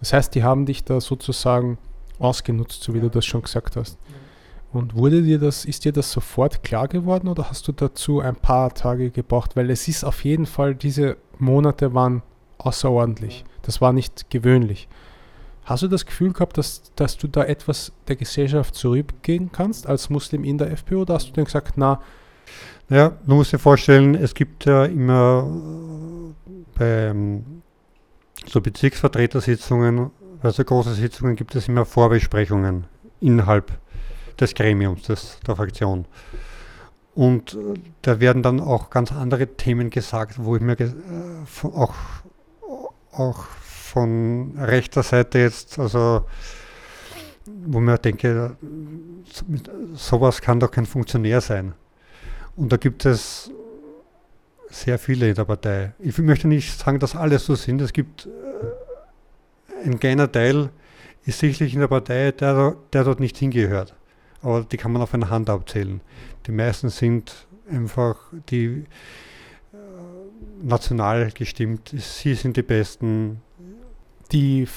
[0.00, 1.78] Das heißt, die haben dich da sozusagen
[2.18, 3.98] ausgenutzt, so wie du das schon gesagt hast.
[4.72, 8.36] Und wurde dir das, ist dir das sofort klar geworden oder hast du dazu ein
[8.36, 9.56] paar Tage gebraucht?
[9.56, 12.22] Weil es ist auf jeden Fall, diese Monate waren
[12.58, 13.44] außerordentlich.
[13.62, 14.88] Das war nicht gewöhnlich.
[15.64, 20.10] Hast du das Gefühl gehabt, dass, dass du da etwas der Gesellschaft zurückgehen kannst als
[20.10, 22.00] Muslim in der FPÖ oder hast du dann gesagt, na?
[22.90, 25.46] Ja, du musst dir vorstellen, es gibt ja immer
[26.74, 27.14] bei
[28.48, 30.10] so Bezirksvertretersitzungen,
[30.42, 32.86] also große Sitzungen, gibt es immer Vorbesprechungen
[33.20, 33.72] innerhalb
[34.38, 36.06] des Gremiums, des, der Fraktion.
[37.14, 40.92] Und äh, da werden dann auch ganz andere Themen gesagt, wo ich mir äh,
[41.64, 41.94] auch,
[43.12, 46.24] auch von rechter Seite jetzt, also
[47.66, 48.56] wo mir denke,
[49.94, 51.74] sowas kann doch kein Funktionär sein.
[52.56, 53.50] Und da gibt es
[54.70, 55.92] sehr viele in der Partei.
[55.98, 57.80] Ich möchte nicht sagen, dass alle so sind.
[57.80, 60.70] Es gibt äh, ein kleiner Teil,
[61.24, 63.94] ist sicherlich in der Partei, der, der dort nicht hingehört.
[64.42, 66.00] Aber die kann man auf eine Hand abzählen.
[66.46, 68.16] Die meisten sind einfach
[68.50, 68.84] die
[69.72, 69.76] äh,
[70.62, 71.94] national gestimmt.
[71.96, 73.42] Sie sind die Besten.
[74.32, 74.68] Die,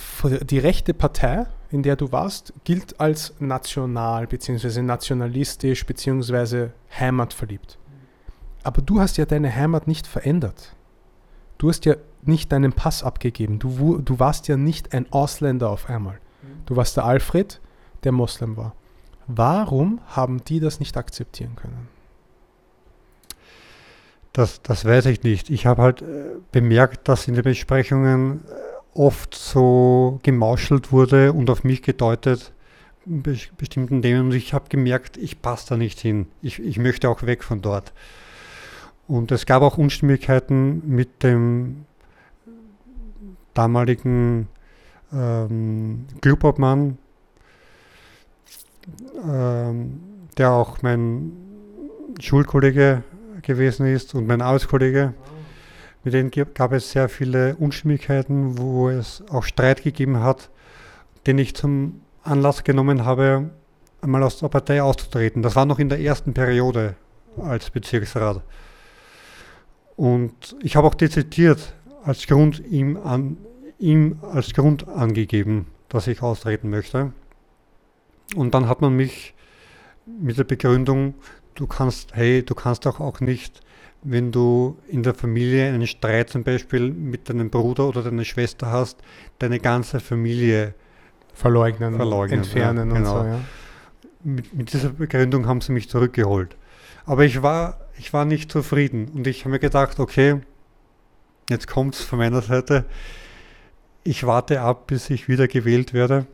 [0.44, 4.82] die rechte Partei, in der du warst, gilt als national bzw.
[4.82, 6.70] nationalistisch bzw.
[6.98, 7.78] heimatverliebt.
[8.64, 10.76] Aber du hast ja deine Heimat nicht verändert.
[11.58, 13.60] Du hast ja nicht deinen Pass abgegeben.
[13.60, 16.16] Du, du warst ja nicht ein Ausländer auf einmal.
[16.42, 16.66] Mhm.
[16.66, 17.60] Du warst der Alfred,
[18.04, 18.74] der Moslem war.
[19.28, 21.88] Warum haben die das nicht akzeptieren können?
[24.34, 25.50] Das, das weiß ich nicht.
[25.50, 31.50] Ich habe halt äh, bemerkt, dass in den Besprechungen äh, oft so gemauschelt wurde und
[31.50, 32.54] auf mich gedeutet
[33.06, 34.28] in bestimmten Themen.
[34.28, 36.28] Und ich habe gemerkt, ich passe da nicht hin.
[36.42, 37.94] Ich, ich möchte auch weg von dort.
[39.12, 41.84] Und es gab auch Unstimmigkeiten mit dem
[43.54, 44.48] damaligen
[45.12, 46.98] ähm, Clubobmann,
[49.28, 50.00] ähm,
[50.38, 51.34] der auch mein
[52.22, 53.04] Schulkollege
[53.42, 55.14] gewesen ist und mein Arbeitskollege.
[56.06, 60.50] mit denen gab es sehr viele Unstimmigkeiten, wo es auch Streit gegeben hat,
[61.28, 63.50] den ich zum Anlass genommen habe,
[64.00, 65.42] einmal aus der Partei auszutreten.
[65.42, 66.96] Das war noch in der ersten Periode
[67.36, 68.42] als Bezirksrat.
[69.96, 71.74] Und ich habe auch dezidiert
[72.04, 73.38] als Grund ihm, an,
[73.78, 77.14] ihm als Grund angegeben, dass ich austreten möchte.
[78.36, 79.34] Und dann hat man mich
[80.06, 81.16] mit der Begründung,
[81.56, 83.62] du kannst, hey, du kannst doch auch nicht,
[84.04, 88.72] wenn du in der Familie einen Streit zum Beispiel mit deinem Bruder oder deiner Schwester
[88.72, 88.98] hast,
[89.40, 90.74] deine ganze Familie
[91.34, 93.20] verleugnen, verleugnen entfernen ja, genau.
[93.20, 93.28] und so.
[93.28, 93.40] Ja.
[94.24, 96.56] Mit, mit, dieser Begründung haben sie mich zurückgeholt.
[97.06, 100.42] Aber ich war, ich war nicht zufrieden und ich habe mir gedacht, okay,
[101.50, 102.86] jetzt kommt es von meiner Seite.
[104.04, 106.26] Ich warte ab, bis ich wieder gewählt werde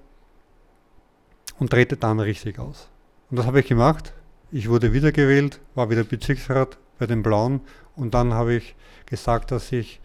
[1.60, 2.90] und trete dann richtig aus.
[3.30, 4.14] Und das habe ich gemacht.
[4.52, 7.62] Ich wurde wiedergewählt, war wieder Bezirksrat bei den Blauen
[7.96, 10.00] und dann habe ich gesagt, dass ich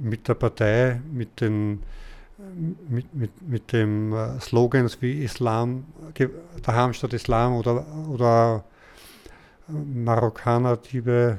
[0.00, 1.82] mit der Partei, mit den
[2.88, 5.84] mit, mit, mit dem äh, Slogans wie Islam,
[6.62, 8.64] daheim statt Islam oder, oder
[9.72, 11.38] Marokkaner-Liebe,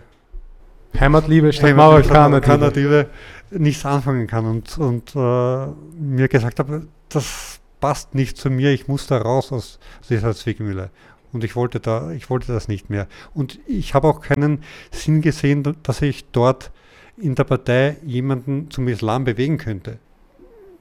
[1.00, 3.08] Heimatliebe statt Marokkaner-Liebe,
[3.52, 5.68] nichts anfangen kann und, und äh,
[6.00, 9.80] mir gesagt habe, das passt nicht zu mir, ich muss da raus aus
[10.10, 10.90] dieser Zwickmühle.
[11.34, 13.08] Und ich wollte da, ich wollte das nicht mehr.
[13.34, 16.72] Und ich habe auch keinen Sinn gesehen, dass ich dort
[17.18, 19.98] in der Partei jemanden zum Islam bewegen könnte.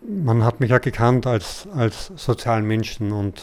[0.07, 3.43] Man hat mich ja gekannt als, als sozialen Menschen und,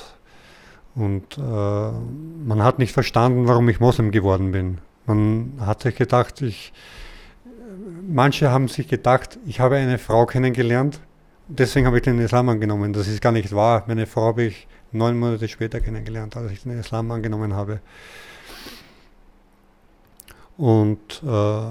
[0.95, 4.79] und äh, man hat nicht verstanden, warum ich Moslem geworden bin.
[5.05, 6.73] Man hat sich gedacht, ich,
[8.07, 10.99] manche haben sich gedacht, ich habe eine Frau kennengelernt,
[11.47, 12.93] deswegen habe ich den Islam angenommen.
[12.93, 13.83] Das ist gar nicht wahr.
[13.87, 17.79] Meine Frau habe ich neun Monate später kennengelernt, als ich den Islam angenommen habe.
[20.57, 21.69] Und äh,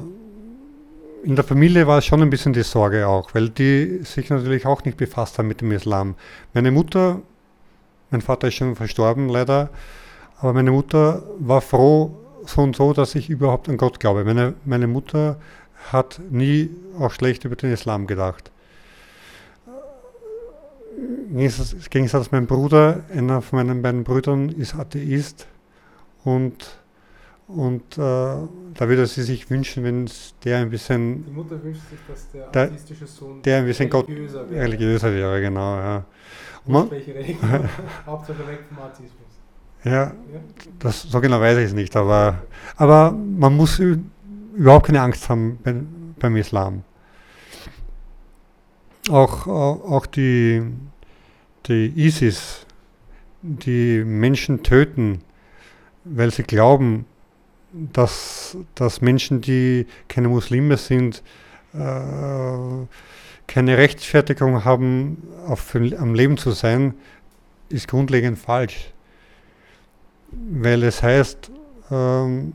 [1.24, 4.64] in der Familie war es schon ein bisschen die Sorge auch, weil die sich natürlich
[4.66, 6.14] auch nicht befasst haben mit dem Islam.
[6.54, 7.20] Meine Mutter,
[8.10, 9.70] mein Vater ist schon verstorben leider,
[10.40, 14.24] aber meine Mutter war froh so und so, dass ich überhaupt an Gott glaube.
[14.24, 15.38] Meine, meine Mutter
[15.92, 18.50] hat nie auch schlecht über den Islam gedacht.
[20.96, 21.50] Im
[21.90, 25.46] Gegensatz mein Bruder, einer von meinen beiden Brüdern ist Atheist
[26.24, 26.78] und,
[27.48, 30.08] und äh, da würde sie sich wünschen, wenn
[30.44, 31.24] der ein bisschen.
[31.24, 34.62] Die Mutter wünscht sich, dass der, der atheistische Sohn der ein bisschen religiöser, Gott, wäre.
[34.62, 35.40] religiöser wäre.
[35.40, 35.76] genau.
[35.76, 36.04] Ja.
[36.66, 37.68] Man, welche Religion?
[38.06, 39.12] Hauptsache weg vom Atheismus.
[39.84, 40.12] Ja, ja,
[40.78, 42.42] das, so genau weiß ich es nicht, aber,
[42.76, 45.74] aber man muss überhaupt keine Angst haben bei,
[46.18, 46.82] beim Islam
[49.10, 50.62] auch, auch die,
[51.66, 52.66] die ISIS,
[53.42, 55.20] die Menschen töten,
[56.04, 57.06] weil sie glauben,
[57.72, 61.22] dass, dass Menschen, die keine Muslime sind,
[61.74, 62.86] äh,
[63.46, 66.94] keine Rechtfertigung haben, auf, am Leben zu sein,
[67.68, 68.92] ist grundlegend falsch.
[70.30, 71.50] Weil es heißt,
[71.90, 72.52] ähm,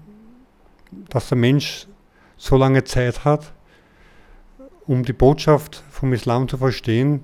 [1.10, 1.88] dass der Mensch
[2.38, 3.54] so lange Zeit hat,
[4.86, 7.22] um die Botschaft vom Islam zu verstehen,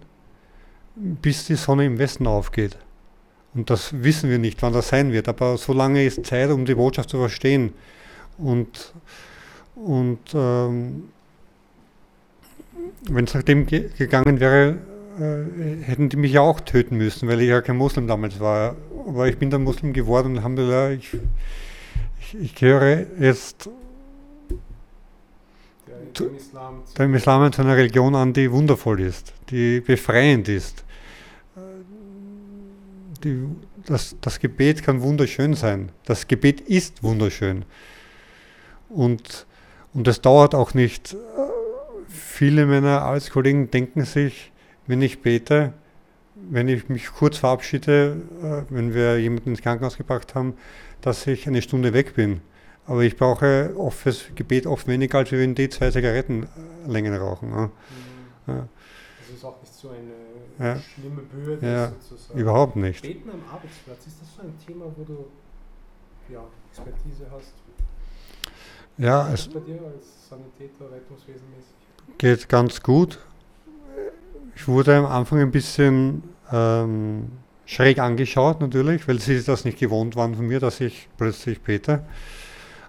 [0.95, 2.77] bis die Sonne im Westen aufgeht.
[3.53, 6.65] Und das wissen wir nicht, wann das sein wird, aber so lange ist Zeit, um
[6.65, 7.73] die Botschaft zu verstehen.
[8.37, 8.93] Und,
[9.75, 11.09] und ähm,
[13.09, 14.77] wenn es nach dem ge gegangen wäre,
[15.19, 18.75] äh, hätten die mich ja auch töten müssen, weil ich ja kein Muslim damals war.
[19.07, 21.17] Aber ich bin dann Muslim geworden und Alhamdulillah, ich,
[22.21, 23.69] ich, ich gehöre jetzt
[26.17, 30.83] dem Islam, zu dem Islam zu einer Religion an, die wundervoll ist, die befreiend ist.
[33.23, 33.47] Die,
[33.85, 35.91] das, das Gebet kann wunderschön sein.
[36.05, 37.65] Das Gebet ist wunderschön.
[38.89, 39.45] Und,
[39.93, 41.15] und es dauert auch nicht.
[42.07, 44.51] Viele meiner Arbeitskollegen denken sich,
[44.87, 45.73] wenn ich bete,
[46.49, 50.55] wenn ich mich kurz verabschiede, äh, wenn wir jemanden ins Krankenhaus gebracht haben,
[51.01, 52.41] dass ich eine Stunde weg bin.
[52.85, 57.51] Aber ich brauche oft fürs Gebet oft weniger, als wenn die zwei Zigarettenlängen rauchen.
[57.51, 57.65] Ja.
[57.65, 57.71] Mhm.
[58.47, 58.67] Ja.
[59.19, 60.28] Das ist auch nicht so eine
[60.59, 60.79] ja.
[60.79, 62.39] schlimme Bürde ja, sozusagen.
[62.39, 63.01] Überhaupt nicht.
[63.01, 65.25] Beten am Arbeitsplatz, ist das so ein Thema, wo du
[66.31, 67.53] ja, Expertise hast?
[68.97, 71.73] Ja, es bei dir als Sanitäter, Rettungswesenmäßig?
[72.17, 73.19] Geht ganz gut.
[74.55, 77.31] Ich wurde am Anfang ein bisschen ähm,
[77.65, 82.03] schräg angeschaut natürlich, weil sie das nicht gewohnt waren von mir, dass ich plötzlich bete.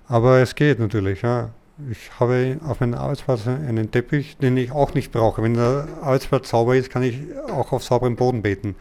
[0.08, 1.22] Aber es geht natürlich.
[1.22, 1.50] Ja.
[1.90, 5.42] Ich habe auf meinem Arbeitsplatz einen Teppich, den ich auch nicht brauche.
[5.42, 7.18] Wenn der Arbeitsplatz sauber ist, kann ich
[7.48, 8.74] auch auf sauberem Boden beten.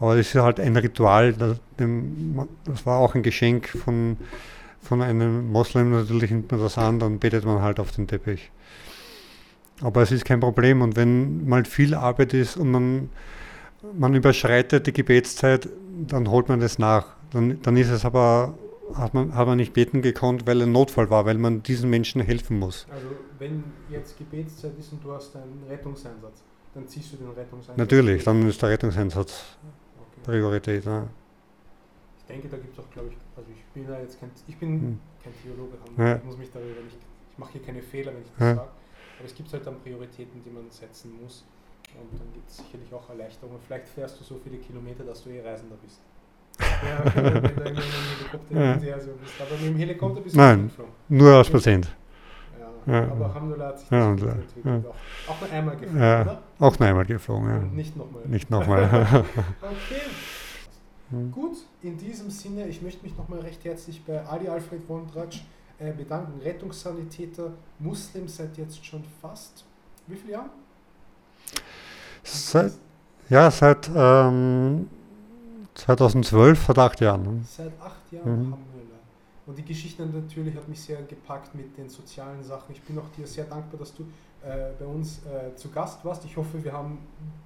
[0.00, 1.34] Aber das ist halt ein Ritual.
[1.34, 4.16] Das war auch ein Geschenk von,
[4.80, 5.90] von einem Moslem.
[5.90, 8.50] Natürlich nimmt man das an, dann betet man halt auf den Teppich.
[9.80, 13.10] Aber es ist kein Problem und wenn mal viel Arbeit ist und man,
[13.96, 15.68] man überschreitet die Gebetszeit,
[16.06, 17.06] dann holt man das nach.
[17.30, 18.54] Dann, dann ist es aber,
[18.94, 22.20] hat man, hat man nicht beten gekonnt, weil ein Notfall war, weil man diesen Menschen
[22.20, 22.86] helfen muss.
[22.90, 23.08] Also
[23.38, 26.42] wenn jetzt Gebetszeit ist und du hast einen Rettungseinsatz,
[26.74, 27.76] dann ziehst du den Rettungseinsatz.
[27.78, 29.56] Natürlich, dann ist der Rettungseinsatz
[29.98, 30.20] Okay.
[30.24, 30.84] Priorität.
[30.84, 31.08] Ja.
[32.18, 34.56] Ich denke, da gibt es auch, glaube ich, also ich bin da jetzt kein, ich
[34.58, 35.00] bin Hm.
[35.22, 36.16] kein Theologe, Ja.
[36.16, 36.98] ich muss mich darüber nicht,
[37.32, 38.54] ich mache hier keine Fehler, wenn ich das Ja.
[38.56, 38.68] sage,
[39.18, 41.44] aber es gibt halt dann Prioritäten, die man setzen muss
[41.98, 43.58] und dann gibt es sicherlich auch Erleichterungen.
[43.66, 46.00] Vielleicht fährst du so viele Kilometer, dass du eh Reisender bist.
[46.82, 49.00] Ja, wenn wenn du dem Helikopter Ja.
[49.00, 49.32] so bist.
[49.40, 50.62] Aber mit dem Helikopter bist du Nein.
[50.64, 50.92] nicht geflogen.
[51.08, 51.88] Nur als Patient.
[52.86, 53.02] Ja, Ja.
[53.10, 54.36] aber Alhamdulillah hat sich Ja, das Alhamdulillah.
[54.36, 54.86] entwickelt.
[54.86, 56.22] Auch, auch nur einmal geflogen, Ja.
[56.22, 56.42] oder?
[56.60, 57.46] Auch noch einmal geflogen.
[57.48, 57.60] Und Ja.
[57.76, 58.22] nicht nochmal.
[58.26, 58.82] Nicht nochmal.
[59.62, 60.00] Okay.
[61.10, 61.32] Hm.
[61.32, 65.42] Gut, in diesem Sinne, ich möchte mich nochmal recht herzlich bei Ali Alfred Wondratsch
[65.78, 66.38] äh, bedanken.
[66.42, 69.64] Rettungssanitäter, Muslim seit jetzt schon fast,
[70.06, 70.50] wie viele Jahren?
[72.22, 72.72] Seit,
[73.30, 74.88] ja, seit ähm,
[75.78, 77.44] 2012, seit acht Jahren.
[77.44, 78.52] Seit acht Jahren, Mhm.
[78.52, 78.98] Alhamdulillah.
[79.46, 82.72] Und die Geschichte natürlich hat mich sehr gepackt mit den sozialen Sachen.
[82.74, 84.02] Ich bin auch dir sehr dankbar, dass du
[84.44, 86.24] äh, bei uns äh, zu Gast warst.
[86.26, 86.98] Ich hoffe, wir haben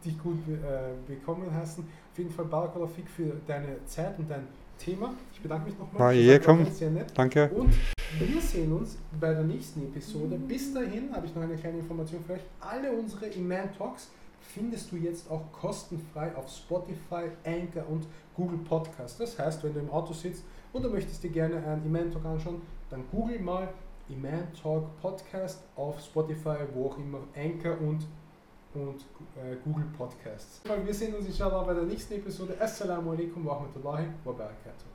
[0.05, 1.85] dich gut äh, bekommen heißen.
[1.85, 5.14] Auf jeden Fall Barakallah Fik für deine Zeit und dein Thema.
[5.33, 6.14] Ich bedanke mich nochmal.
[6.14, 6.66] Das eh komm.
[6.72, 7.12] Sehr nett.
[7.14, 7.49] Danke.
[7.55, 7.72] Und
[8.18, 10.37] wir sehen uns bei der nächsten Episode.
[10.37, 12.43] Bis dahin habe ich noch eine kleine Information für euch.
[12.61, 14.09] Alle unsere Iman Talks
[14.55, 18.07] findest du jetzt auch kostenfrei auf Spotify, Anchor und
[18.37, 19.20] Google Podcast.
[19.20, 22.24] Das heißt, wenn du im Auto sitzt und du möchtest dir gerne einen Iman Talk
[22.24, 23.68] anschauen, dann google mal
[24.09, 28.07] Iman Talk Podcast auf Spotify, wo auch immer, Anchor und,
[28.74, 29.01] und
[29.37, 30.62] äh, Google Podcasts.
[30.85, 32.57] Wir sehen uns inshallah bei der nächsten Episode.
[32.59, 34.93] Assalamu alaikum wa rahmatullahi wa barakatuh.